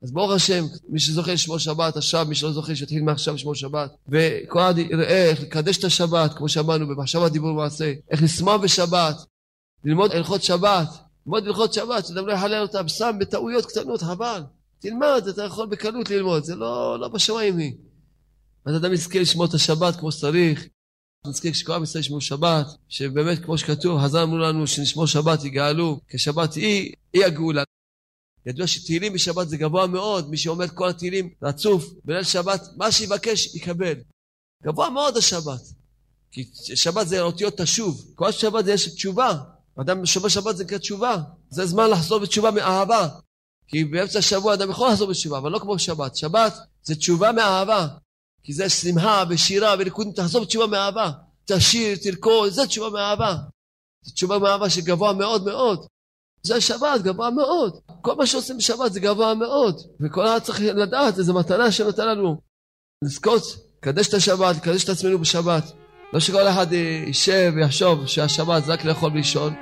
[0.02, 3.90] אז ברוך השם, מי שזוכה לשמור שבת עכשיו, מי שלא זוכה שיתחיל מעכשיו לשמור שבת.
[4.08, 9.16] וכל אחד יראה איך לקדש את השבת, כמו שאמרנו, במחשבה דיבור ומעשה, איך לשמוח בשבת,
[9.84, 10.88] ללמוד הלכות שבת,
[11.26, 14.42] ללמוד הלכות שבת, שאדם לא יחלל אותם, שם בטעויות קטנות, חבל.
[14.78, 17.72] תלמד, אתה יכול בקלות ללמוד, זה לא, לא בשמיים היא.
[18.66, 20.64] אז אדם יזכה לשמור את השבת כמו שצריך,
[21.26, 26.00] נזכיר שכל עם ישראל ישמעו שבת, שבאמת כמו שכתוב, חז"ל אמרו לנו שנשמור שבת יגאלו,
[26.08, 27.62] כי שבת היא, היא הגאולה.
[28.46, 33.54] ידוע שתהילים בשבת זה גבוה מאוד, מי שאומר כל התהילים רצוף, בליל שבת, מה שיבקש
[33.54, 33.94] יקבל.
[34.64, 35.60] גבוה מאוד השבת.
[36.30, 39.32] כי שבת זה אותיות תשוב, כל שבת זה יש תשובה.
[39.80, 41.16] אדם שומר שבת זה נקרא תשובה.
[41.50, 43.08] זה זמן לחזור בתשובה מאהבה.
[43.68, 46.16] כי באמצע השבוע אדם יכול לחזור בתשובה, אבל לא כמו שבת.
[46.16, 47.86] שבת זה תשובה מאהבה.
[48.48, 51.10] כי זה שמחה ושירה וריקודים, תחזור בתשובה מאהבה.
[51.44, 53.34] תשיר, תרקוד, זה תשובה מאהבה.
[54.04, 55.86] זה תשובה מאהבה שגבוה מאוד מאוד.
[56.42, 57.80] זה השבת, גבוה מאוד.
[58.02, 59.80] כל מה שעושים בשבת זה גבוה מאוד.
[60.00, 62.40] וכל אחד צריך לדעת, איזו מתנה שנותן לנו.
[63.04, 63.42] לזכות,
[63.78, 65.64] לקדש את השבת, לקדש את עצמנו בשבת.
[66.12, 69.54] לא שכל אחד יישב ויחשוב שהשבת זה רק לאכול ולישון.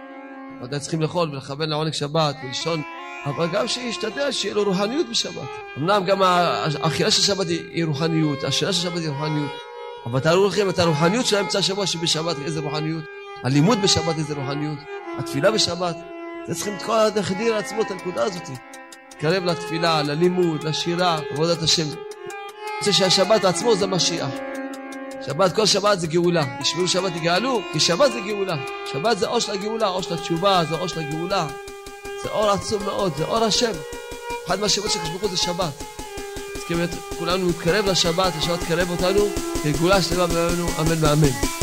[0.62, 2.82] ודאי צריכים לאכול ולכוון לעונג שבת ולישון
[3.26, 5.48] אבל גם שישתדל שיהיה לו רוחניות בשבת.
[5.78, 9.50] אמנם גם האכילה של שבת היא רוחניות, השינה של שבת היא רוחניות,
[10.06, 13.04] אבל תארו לכם את הרוחניות של האמצע השבוע שבשבת איזה רוחניות,
[13.42, 14.78] הלימוד בשבת איזה רוחניות,
[15.18, 15.96] התפילה בשבת,
[16.46, 18.42] זה צריכים את כל להחדיר לעצמו את הנקודה הזאת.
[19.08, 21.82] להתקרב לתפילה, ללימוד, לשירה, עבודת השם.
[21.82, 24.30] אני רוצה שהשבת עצמו זה משיח.
[25.26, 26.44] שבת, כל שבת זה גאולה.
[26.60, 28.56] ישמעו שבת יגאלו, כי שבת זה גאולה.
[28.92, 31.46] שבת זה אור של הגאולה, אור של התשובה, זה אור של הגאולה.
[32.22, 33.72] זה אור עצום מאוד, זה אור השם.
[34.46, 35.82] אחד מהשמות של הקדוש זה שבת.
[36.54, 39.28] אז באמת כולנו נתקרב לשבת, השבת תקרב אותנו,
[39.62, 41.55] כגאולה שלמה בימינו, אמן ואמן.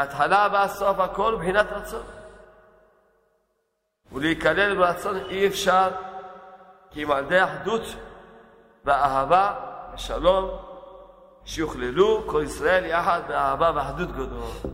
[0.00, 2.02] כי ההתחלה והסוף הכל מבחינת רצון.
[4.12, 5.90] ולהיכלל ברצון אי אפשר,
[6.90, 7.82] כי אם על ידי אחדות
[8.84, 9.54] ואהבה
[9.94, 10.50] ושלום,
[11.44, 14.72] שיוכללו כל ישראל יחד באהבה ואחדות גדול.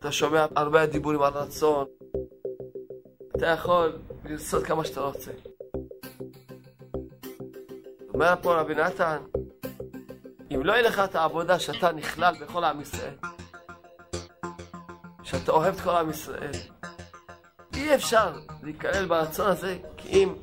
[0.00, 1.86] אתה שומע הרבה דיבורים על רצון,
[3.36, 5.30] אתה יכול לרצות כמה שאתה רוצה.
[8.14, 9.18] אומר פה רבי נתן,
[10.54, 13.14] אם לא יהיה לך את העבודה שאתה נכלל בכל עם ישראל,
[15.22, 16.52] שאתה אוהב את כל עם ישראל,
[17.74, 18.32] אי אפשר
[18.62, 20.34] להיכלל ברצון הזה, כי אם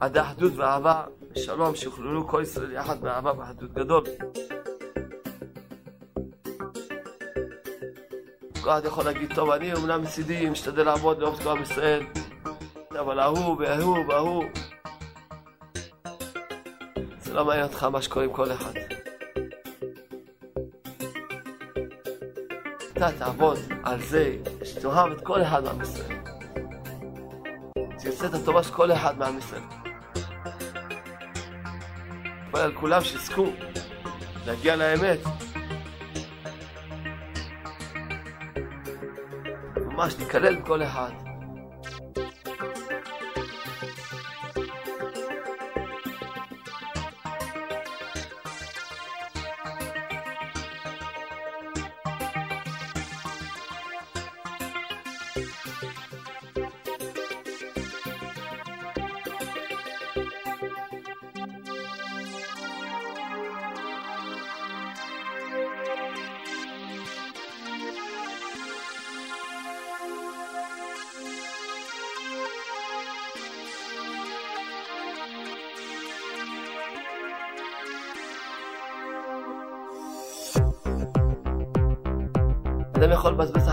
[0.00, 4.04] עד האחדות ואהבה ושלום שיוכללו כל ישראל יחד באהבה ואחדות גדול.
[8.62, 12.02] אחד יכול להגיד, טוב, אני אומנם מצידי משתדל לעבוד לאורך כל עם ישראל,
[13.00, 14.44] אבל ההוא וההוא וההוא,
[17.18, 18.72] זה לא מעניין אותך מה שקורה עם כל אחד.
[22.92, 26.16] אתה תעבוד על זה שתאהב את כל אחד מעם ישראל.
[27.98, 29.62] תרצה את הטובה של כל אחד מעם ישראל.
[32.44, 33.46] תתפלל על כולם שיזכו
[34.46, 35.51] להגיע לאמת.
[40.02, 41.31] ממש להיכלל בכל אחד.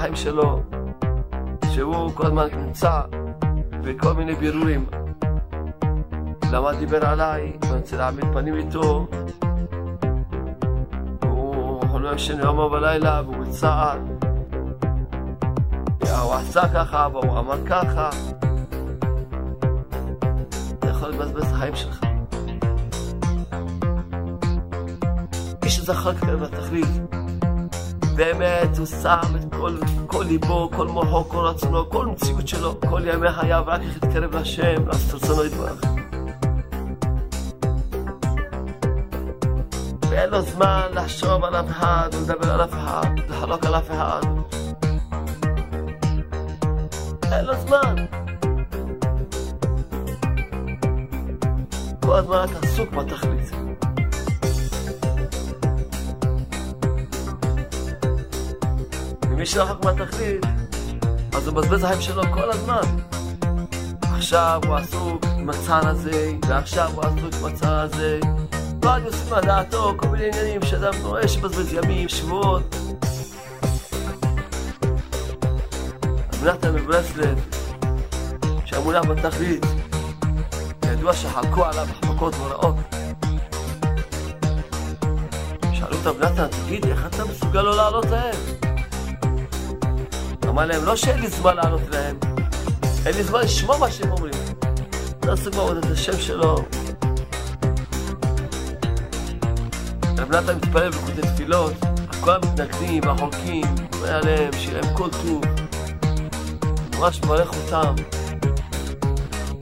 [0.09, 0.61] החיים שלו,
[1.73, 3.01] שהוא כל הזמן נמצא
[3.83, 4.85] בכל מיני בירורים.
[6.51, 7.53] למה דיבר עליי?
[7.63, 9.07] אני רוצה להעמיד פנים איתו.
[11.19, 13.97] הוא לא ישן יום ובלילה והוא בצער.
[16.21, 18.09] הוא עשה ככה והוא אמר ככה.
[20.79, 22.03] אתה יכול לבזבז את החיים שלך.
[25.63, 26.87] מי שזכר כאן בתכלית,
[28.19, 33.01] באמת הוא שם את כל, כל ליבו, כל מוחו, כל רצונו, כל מציאות שלו, כל
[33.05, 35.81] ימי חייו, רק איך להתקרב להשם, לעשות רצונו יתברך.
[40.09, 44.21] ואין לו זמן לחשוב על אף אחד, ולדבר על אף אחד, לחלוק על אף אחד.
[47.31, 47.95] אין לו זמן.
[51.99, 53.58] כל הזמן רק עסוק בתכלית.
[59.49, 60.45] ומי שרחוק מהתכלית,
[61.33, 62.81] אז הוא מבזבז החיים שלו כל הזמן.
[64.01, 68.19] עכשיו הוא עסוק עם הצער הזה, ועכשיו הוא עסוק עם הצער הזה.
[68.83, 72.75] לא אני עושים על דעתו כל מיני עניינים שאדם רואה שבזבז ימים, שבועות.
[76.33, 77.39] רב נתן מברסלב,
[78.65, 79.65] שהיה מונח בתכלית,
[80.91, 82.75] ידוע שחלקו עליו החלקות נוראות.
[85.73, 88.68] שאלו רב נתן, תגיד, איך אתה מסוגל לא לעלות להם?
[90.59, 92.19] אמר להם, לא שאין לי זמן לענות להם,
[93.05, 94.33] אין לי זמן לשמוע מה שהם אומרים.
[95.25, 96.55] לא עסוק בעבודת השם שלו.
[100.17, 101.73] רב נתן מתפלל וכותב תפילות,
[102.21, 105.41] כל המתנגדים והחולקים, אומר עליהם, שיהיה להם כל טוב.
[106.99, 107.95] ממש מברך אותם.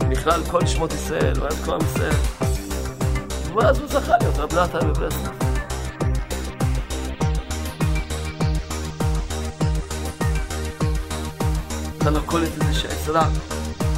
[0.09, 2.15] בכלל כל נשמות ישראל, אוהב כל עם ישראל.
[3.55, 5.36] ואז הוא זכה להיות רב נתן בברסלב.
[12.07, 12.63] אתה לא קולט את
[13.05, 13.11] זה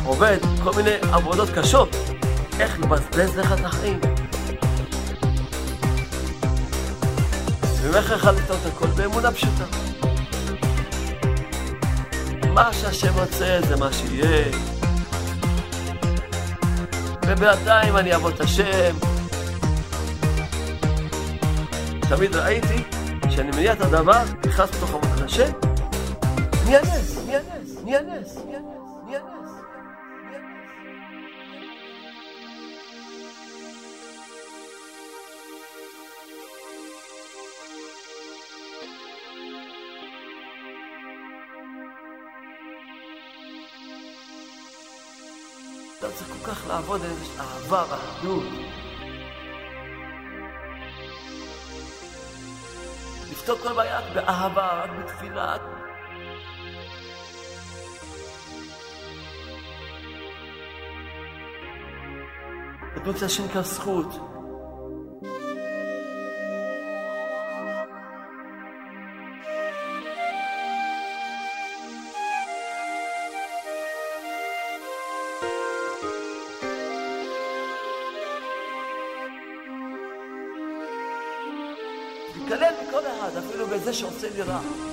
[0.05, 1.95] עובד כל מיני עבודות קשות,
[2.60, 3.99] איך לבזבז לך את החיים.
[7.82, 9.66] ואיך יכול לטעות הכל באמונה פשוטה.
[12.53, 14.45] מה שהשם רוצה זה מה שיהיה.
[17.28, 18.95] ובינתיים אני אעבוד את השם.
[22.10, 22.84] תמיד ראיתי
[23.30, 25.51] שאני מניע את הדבר, נכנס לתוך עבודת השם,
[26.66, 27.18] נהיה נס,
[27.90, 29.52] נהיה נס, נהיה נס, נהיה נס.
[45.98, 48.44] אתה צריך כל כך לעבוד על איזושהי אהבה ואחדות.
[53.32, 55.79] לפתור כל בעיה באהבה, רק בתפילה.
[63.10, 64.05] בדמות של השם נקרא זכות.
[82.36, 84.89] להתקלל מכל אחד, אפילו בזה שעושה לי רע.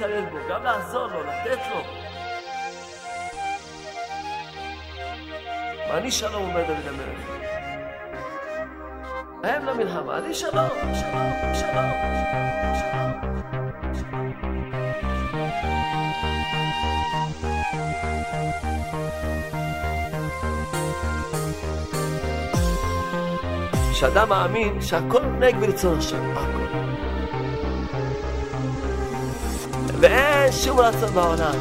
[0.00, 1.80] גם להתקלל בו, גם לעזור לו, לתת לו.
[5.88, 7.30] ואני שלום אומר דוד המלך.
[9.44, 11.90] הם למלחמה, אני שלום, שלום, שלום, שלום.
[23.94, 26.89] שאדם מאמין שהכל נגד ברצון השם, הכל.
[30.00, 31.54] ואין שום רצון בעולם.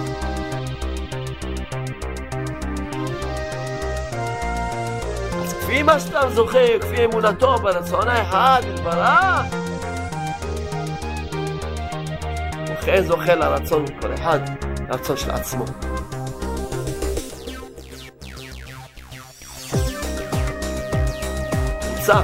[5.42, 9.54] אז כפי מה שאדם זוכר, כפי אמונתו ברצון האחד יתברך,
[12.68, 14.40] הוא כן זוכה לרצון כל אחד,
[14.90, 15.66] לרצון של עצמו.
[21.90, 22.22] נמצא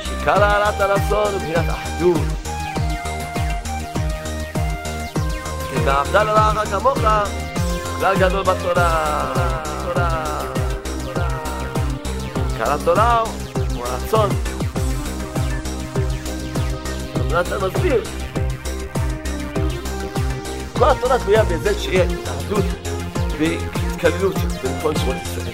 [0.00, 2.41] שעיקר העלאת הרצון הוא בחינת אחדות.
[5.84, 6.98] כעבדל רעך כמוך,
[7.98, 9.32] כלל גדול בתורה.
[12.50, 13.20] עיקר התורה
[13.74, 14.30] הוא הרצון.
[17.40, 18.04] אתה מסביר.
[20.78, 22.64] כל התורה תלויה בזה שיהיה התאחדות
[23.38, 25.52] והתקללות בין כל שמות ישראל.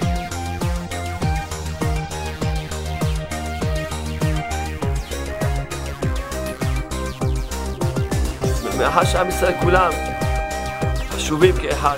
[8.79, 10.18] מאחר שעם ישראל כולם
[11.19, 11.97] חשובים כאחד.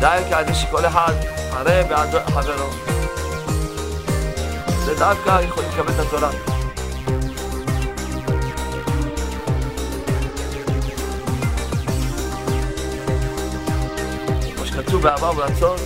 [0.00, 1.12] די כעדי שכל אחד
[1.52, 2.70] ערב בעד חברו.
[4.84, 6.30] זה דווקא יכול לקבל את התורה.
[14.56, 15.76] כמו שכתוב באהבה וברצון,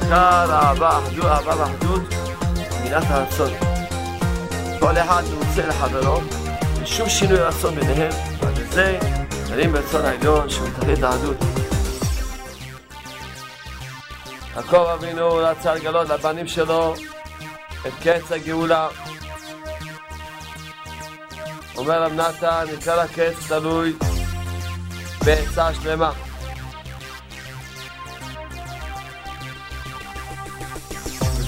[0.00, 2.02] עיקר אהבה, אחדות, אהבה ואחדות,
[2.82, 3.67] מילת הרצון.
[5.02, 6.20] אחד רוצה לחברו,
[6.82, 8.98] ושום שינוי רצון ביניהם, ועל זה
[9.50, 11.36] נרים ברצון העליון שמתחל את האחדות.
[14.56, 16.94] יעקב אבינו רצה לגלות לבנים שלו
[17.86, 18.88] את קץ הגאולה.
[21.76, 23.92] אומר רב נתן, עיקר הקץ תלוי
[25.24, 26.27] בעצה שלמה.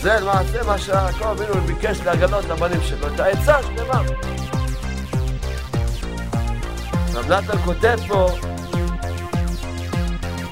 [0.01, 4.03] זה למעשה מה שיעקב אבינו ביקש לגלות לבנים שלו, את העצה השלמה.
[7.14, 8.28] רב נתן כותב פה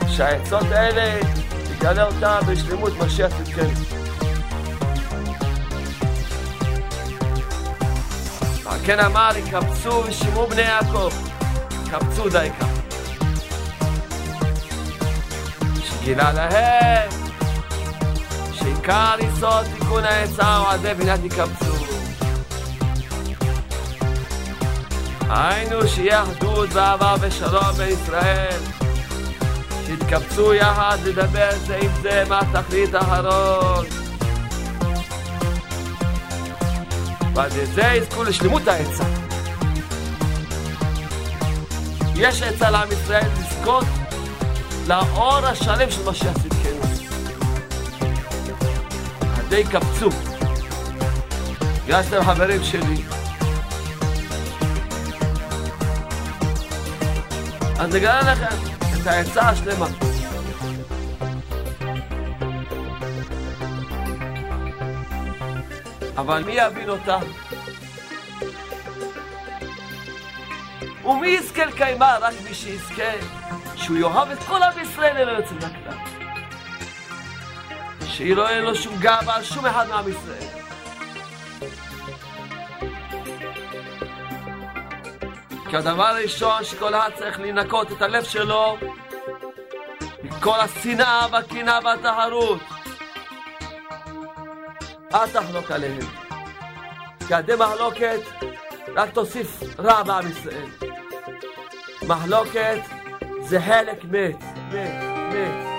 [0.09, 1.21] שהעצות האלה,
[1.73, 3.33] יגלה אותה בשלמות משיח.
[8.67, 11.11] על כן אמר, יקבצו ושמעו בני יעקב,
[11.91, 12.67] קבצו דייקה.
[15.85, 17.18] שגילה להם
[18.89, 21.85] שעיקר יסוד תיקון העצה הוא עדי בניית יקבצו.
[25.31, 28.61] היינו שיהיה אחדות ואהבה ושלום בין ישראל.
[29.87, 33.87] שיתקבצו יחד לדבר זה עם זה מה תכלית האחרון.
[37.35, 39.05] ועל זה יזכו לשלמות העצה.
[42.15, 43.85] יש עצה לעם ישראל לזכות
[44.87, 46.48] לאור השלם של משיח
[49.49, 50.11] די קפצו.
[51.87, 53.03] שאתם חברים שלי.
[57.81, 58.57] אז נגלה לכם
[59.03, 59.87] את העצה השלמה.
[66.17, 67.19] אבל מי יבין אותה?
[71.05, 72.17] ומי יזכה לקיימה?
[72.21, 73.13] רק מי שיזכה
[73.77, 75.78] שהוא יאהב את כל עם ישראל ללא יוצא מן
[78.19, 78.35] הכלל.
[78.35, 80.49] שלא יהיה לו שום גאווה על שום אחד מעם ישראל.
[85.71, 88.77] כי הדבר הראשון שכל אחד צריך לנקות את הלב שלו
[90.23, 92.61] מכל השנאה והקנאה והטהרות.
[95.15, 95.99] אל תחלוק עליהם.
[97.29, 98.21] כי עדי מחלוקת
[98.97, 100.67] רק תוסיף רע בעם ישראל.
[102.09, 102.79] מחלוקת
[103.41, 104.43] זה חלק מת,
[104.73, 105.03] מת,
[105.33, 105.78] מת.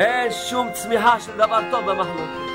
[0.00, 2.50] אין שום צמיחה של דבר טוב במחלוקת.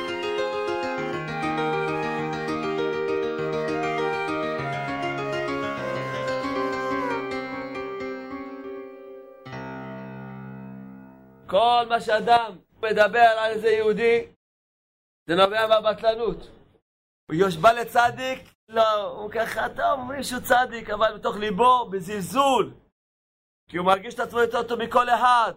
[11.47, 14.25] כל מה שאדם מדבר על איזה יהודי,
[15.27, 16.37] זה נובע מהבטלנות.
[17.27, 18.39] הוא יושבע לצדיק,
[18.69, 22.73] לא, הוא ככה, טוב, אומרים שהוא צדיק, אבל בתוך ליבו, בזלזול.
[23.69, 25.53] כי הוא מרגיש את עצמו יותר טוב מכל אחד.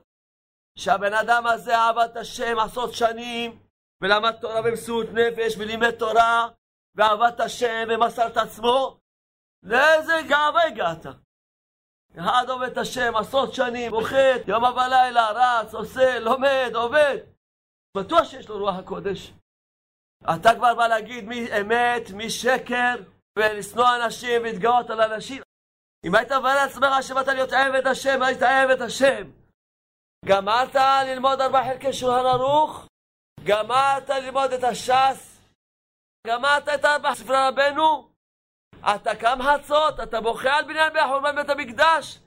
[0.78, 3.58] שהבן אדם הזה אהב את השם עשרות שנים,
[4.00, 6.48] ולמד תורה במסירות נפש, ולימד תורה,
[6.94, 9.00] ואהב את השם, ומסר את עצמו,
[9.62, 11.06] לאיזה גאווה הגעת?
[12.18, 17.16] אחד עובד את השם עשרות שנים, אוכל, יום ולילה, רץ, עושה, לומד, עובד.
[17.96, 19.32] בטוח שיש לו רוח הקודש.
[20.34, 22.94] אתה כבר בא להגיד מי אמת, מי שקר,
[23.38, 25.42] ולשנוא אנשים ולהתגאות על אנשים.
[26.04, 29.37] אם היית מבאר לעצמך שבאת להיות עבד השם, היית עבד השם.
[30.24, 30.74] גמרת
[31.06, 32.86] ללמוד ארבע חלקי שולחן ערוך?
[33.44, 35.40] גמרת ללמוד את הש"ס?
[36.26, 38.08] גמרת את ארבע ספרי רבנו?
[38.80, 42.18] אתה קם חצות, אתה בוכה על בניין בחורבן בית המקדש,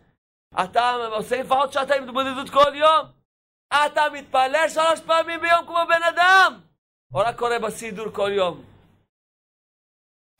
[0.66, 3.06] אתה עושה לפחות שעתיים התמודדות כל יום,
[3.74, 6.60] אתה מתפלל שלוש פעמים ביום כמו בן אדם,
[7.14, 8.64] או רק קורא בסידור כל יום.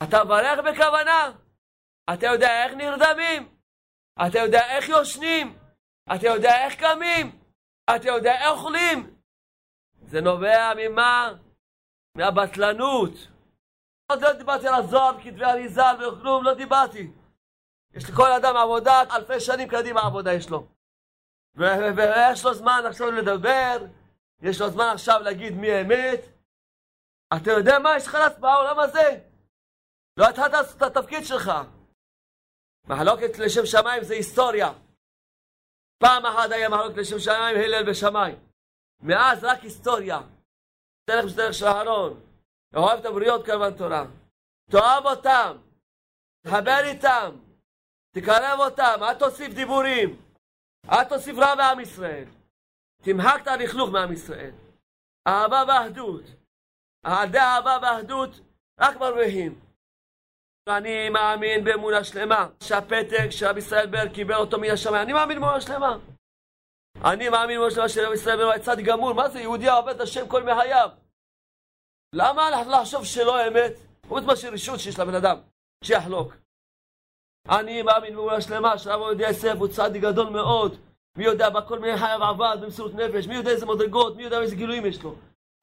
[0.02, 1.32] אתה מברך בכוונה,
[2.14, 3.56] אתה יודע איך נרדמים,
[4.26, 5.58] אתה יודע איך יושנים,
[6.16, 7.41] אתה יודע איך קמים,
[7.90, 9.16] אתה יודע איך אוכלים.
[10.02, 11.34] זה נובע ממה?
[12.14, 13.12] מהבטלנות.
[14.10, 17.10] עוד לא דיברתי על הזוהר, כתבי אריזה וכלום, לא דיברתי.
[17.94, 20.66] יש לכל אדם עבודה, אלפי שנים קדימה עבודה יש לו.
[21.54, 23.86] ויש לו זמן עכשיו לדבר,
[24.42, 26.20] יש לו זמן עכשיו להגיד מי האמת.
[27.36, 29.20] אתה יודע מה יש לך בעולם הזה?
[30.16, 31.52] לא התחלת לעשות את התפקיד שלך.
[32.86, 34.72] מחלוקת לשם שמיים זה היסטוריה.
[36.02, 38.38] פעם אחת היה מחלוקת לשם שמיים, הלל ושמיים.
[39.00, 40.20] מאז רק היסטוריה.
[41.10, 42.20] דרך דרך של אהרון.
[42.74, 44.04] אוהב את הבריות כמובן תורה.
[44.70, 45.56] תאהב אותם.
[46.46, 47.36] תחבר איתם.
[48.14, 48.98] תקרב אותם.
[49.02, 50.22] אל תוסיף דיבורים.
[50.90, 52.24] אל תוסיף רע מעם ישראל.
[53.02, 54.54] תמחק את הלכלוך מעם ישראל.
[55.28, 56.24] אהבה ואחדות.
[57.04, 58.30] על ידי אהבה ואחדות
[58.80, 59.60] רק מרוויחים.
[60.68, 65.02] אני מאמין באמונה שלמה שהפתק שרב ישראל בר קיבל אותו מן השמיים.
[65.02, 65.96] אני מאמין באמונה שלמה.
[67.04, 69.12] אני מאמין באמונה שלמה שרב ישראל בר היה צדיק גמור.
[69.12, 70.90] מה זה יהודי העובד השם כל מחייו?
[72.14, 73.72] למה לחשוב שלא אמת?
[74.08, 75.36] חוץ מאשר רשות שיש לבן אדם,
[75.84, 76.34] שיחלוק.
[77.48, 80.76] אני מאמין באמונה שלמה שרב עובד יוסף הוא צדיק גדול מאוד.
[81.18, 84.56] מי יודע בכל מיני חייו עבד במסירות נפש, מי יודע איזה מדרגות, מי יודע איזה
[84.56, 85.14] גילויים יש לו.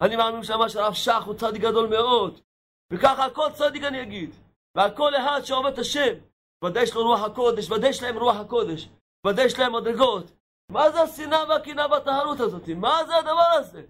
[0.02, 2.39] אני מאמין שמה שהרב שך הוא צדיק גדול מאוד.
[2.93, 4.49] וככה כל צדיק אני אגיד.
[4.76, 6.13] ועל כל אחד שעובד את השם.
[6.65, 8.89] ודאי יש לו רוח הקודש, ודאי יש להם רוח הקודש.
[9.28, 10.26] ודאי יש להם מדרגות.
[10.72, 12.67] מה זה השנאה והקנאה והטהרות הזאת?
[12.67, 13.82] מה זה הדבר הזה?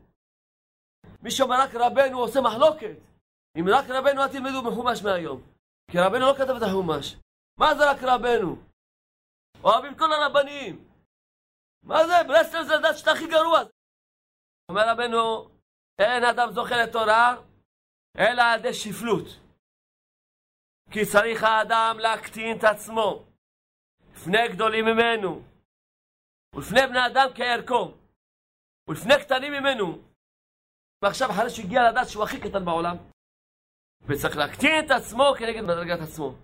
[1.22, 2.98] מי שאומר רק רבנו עושה מחלוקת.
[3.60, 5.42] אם רק רבנו אל תלמדו מחומש מהיום.
[5.92, 7.16] כי רבנו לא כתב את החומש.
[7.60, 8.56] מה זה רק רבנו?
[9.64, 10.90] אוהבים כל הרבנים.
[11.84, 12.14] מה זה?
[12.28, 13.60] ברסלב זה הדת שאתה הכי גרוע.
[14.70, 15.50] אומר רבנו,
[16.00, 17.36] אין אדם זוכה לתורה,
[18.18, 19.26] אלא על ידי שפלות.
[20.92, 23.26] כי צריך האדם להקטין את עצמו
[24.14, 25.42] לפני גדולים ממנו,
[26.56, 27.94] ולפני בני אדם כערכו,
[28.88, 30.02] ולפני קטנים ממנו.
[31.02, 32.98] ועכשיו אחרי שהוא הגיע לדעת שהוא הכי קטן בעולם,
[34.02, 36.36] וצריך להקטין את עצמו כנגד מדרגת עצמו.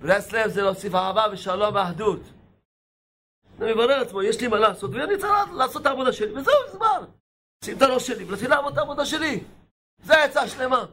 [0.00, 2.20] ברסלב זה להוסיף אהבה ושלום ואחדות.
[3.60, 7.04] אני מברר עצמו, יש לי מה לעשות, ואני צריך לעשות את העבודה שלי, וזהו, זמן.
[7.64, 9.44] שים את הראש שלי, ולהתחיל לעבוד את העבודה שלי.
[9.98, 10.86] זה עצה שלמה.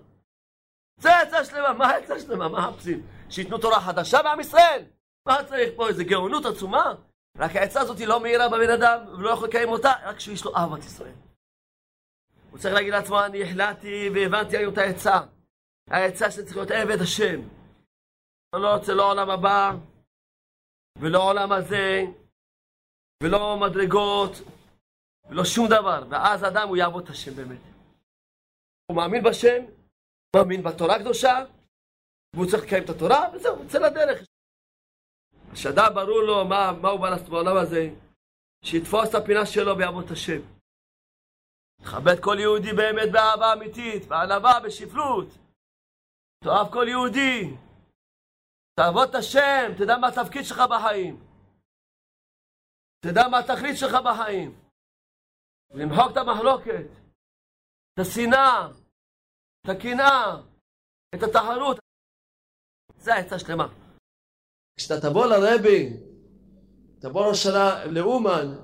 [0.97, 1.73] זה עצה שלמה.
[1.73, 2.49] מה העצה שלמה?
[2.49, 3.07] מה מחפשים?
[3.29, 4.83] שייתנו תורה חדשה בעם ישראל?
[5.25, 5.87] מה צריך פה?
[5.87, 6.93] איזה גאונות עצומה?
[7.37, 10.55] רק העצה הזאת היא לא מהירה בבן אדם, ולא יכול לקיים אותה, רק כשיש לו
[10.55, 11.13] אהבת ישראל.
[12.51, 15.19] הוא צריך להגיד לעצמו, אני החלטתי והבנתי היום את העצה.
[15.89, 17.41] העצה שצריך להיות עבד השם.
[18.55, 19.71] אני לא רוצה לא עולם הבא,
[20.99, 22.03] ולא עולם הזה,
[23.23, 24.31] ולא מדרגות,
[25.29, 26.03] ולא שום דבר.
[26.09, 27.61] ואז אדם הוא יעבוד את השם באמת.
[28.85, 29.65] הוא מאמין בשם,
[30.35, 31.35] מאמין בתורה הקדושה,
[32.35, 34.27] והוא צריך לקיים את התורה, וזהו, הוא יוצא לדרך.
[35.53, 37.89] כשאדם ברור לו מה, מה הוא בא לעשות בעולם הזה,
[38.65, 39.73] שיתפוס את הפינה שלו
[40.05, 40.41] את השם.
[41.81, 45.27] תכבד כל יהודי באמת באהבה אמיתית, בענווה, בשפלות.
[46.43, 47.57] תאהב כל יהודי.
[48.75, 51.15] תעבוד את השם, תדע מה התפקיד שלך בחיים.
[53.05, 54.59] תדע מה התכלית שלך בחיים.
[55.73, 56.87] למחוק את המחלוקת,
[57.93, 58.67] את השנאה,
[59.65, 60.37] את הקנאה,
[61.15, 61.79] את התחרות.
[62.97, 63.67] זה העצה שלמה.
[64.77, 65.93] כשאתה תבוא לרבי,
[66.99, 68.55] תבוא ראש שנה לאומן,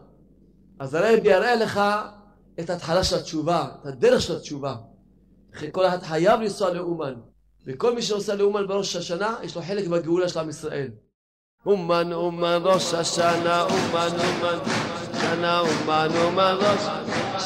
[0.79, 1.81] אז הרבי יראה לך
[2.59, 4.75] את ההתחלה של התשובה, את הדרך של התשובה.
[5.53, 7.13] לכן כל אחד חייב לנסוע לאומן.
[7.65, 10.91] וכל מי שנוסע לאומן בראש השנה, יש לו חלק בגאולה של עם ישראל.
[11.65, 14.59] אומן, אומן, ראש השנה, אומן, אומן,
[15.19, 16.81] שנה, אומן, אומן, ראש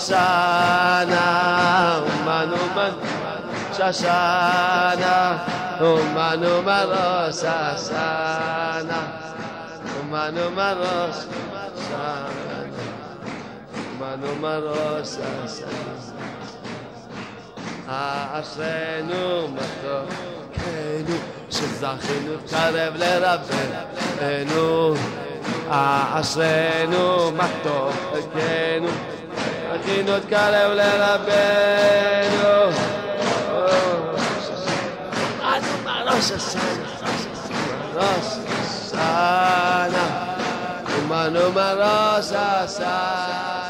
[0.07, 3.20] שנה, אומן, אומן,
[3.73, 5.37] ששנה,
[5.81, 9.07] אומן, אומן, ראש השנה,
[9.99, 11.15] אומן, אומן, ראש
[11.87, 12.25] שנה,
[13.93, 15.91] אומן, אומן, ראש השנה.
[18.33, 21.17] אשרינו מה טובנו
[21.49, 24.93] שזכינו קרב לרבנו
[25.69, 28.87] אשרינו מה טובנו
[29.83, 32.71] זכינו קרב לרבנו
[36.21, 36.61] אנו מראש השנה
[37.95, 38.37] ראש
[38.93, 40.07] השנה
[40.87, 43.60] ומנו מראש השנה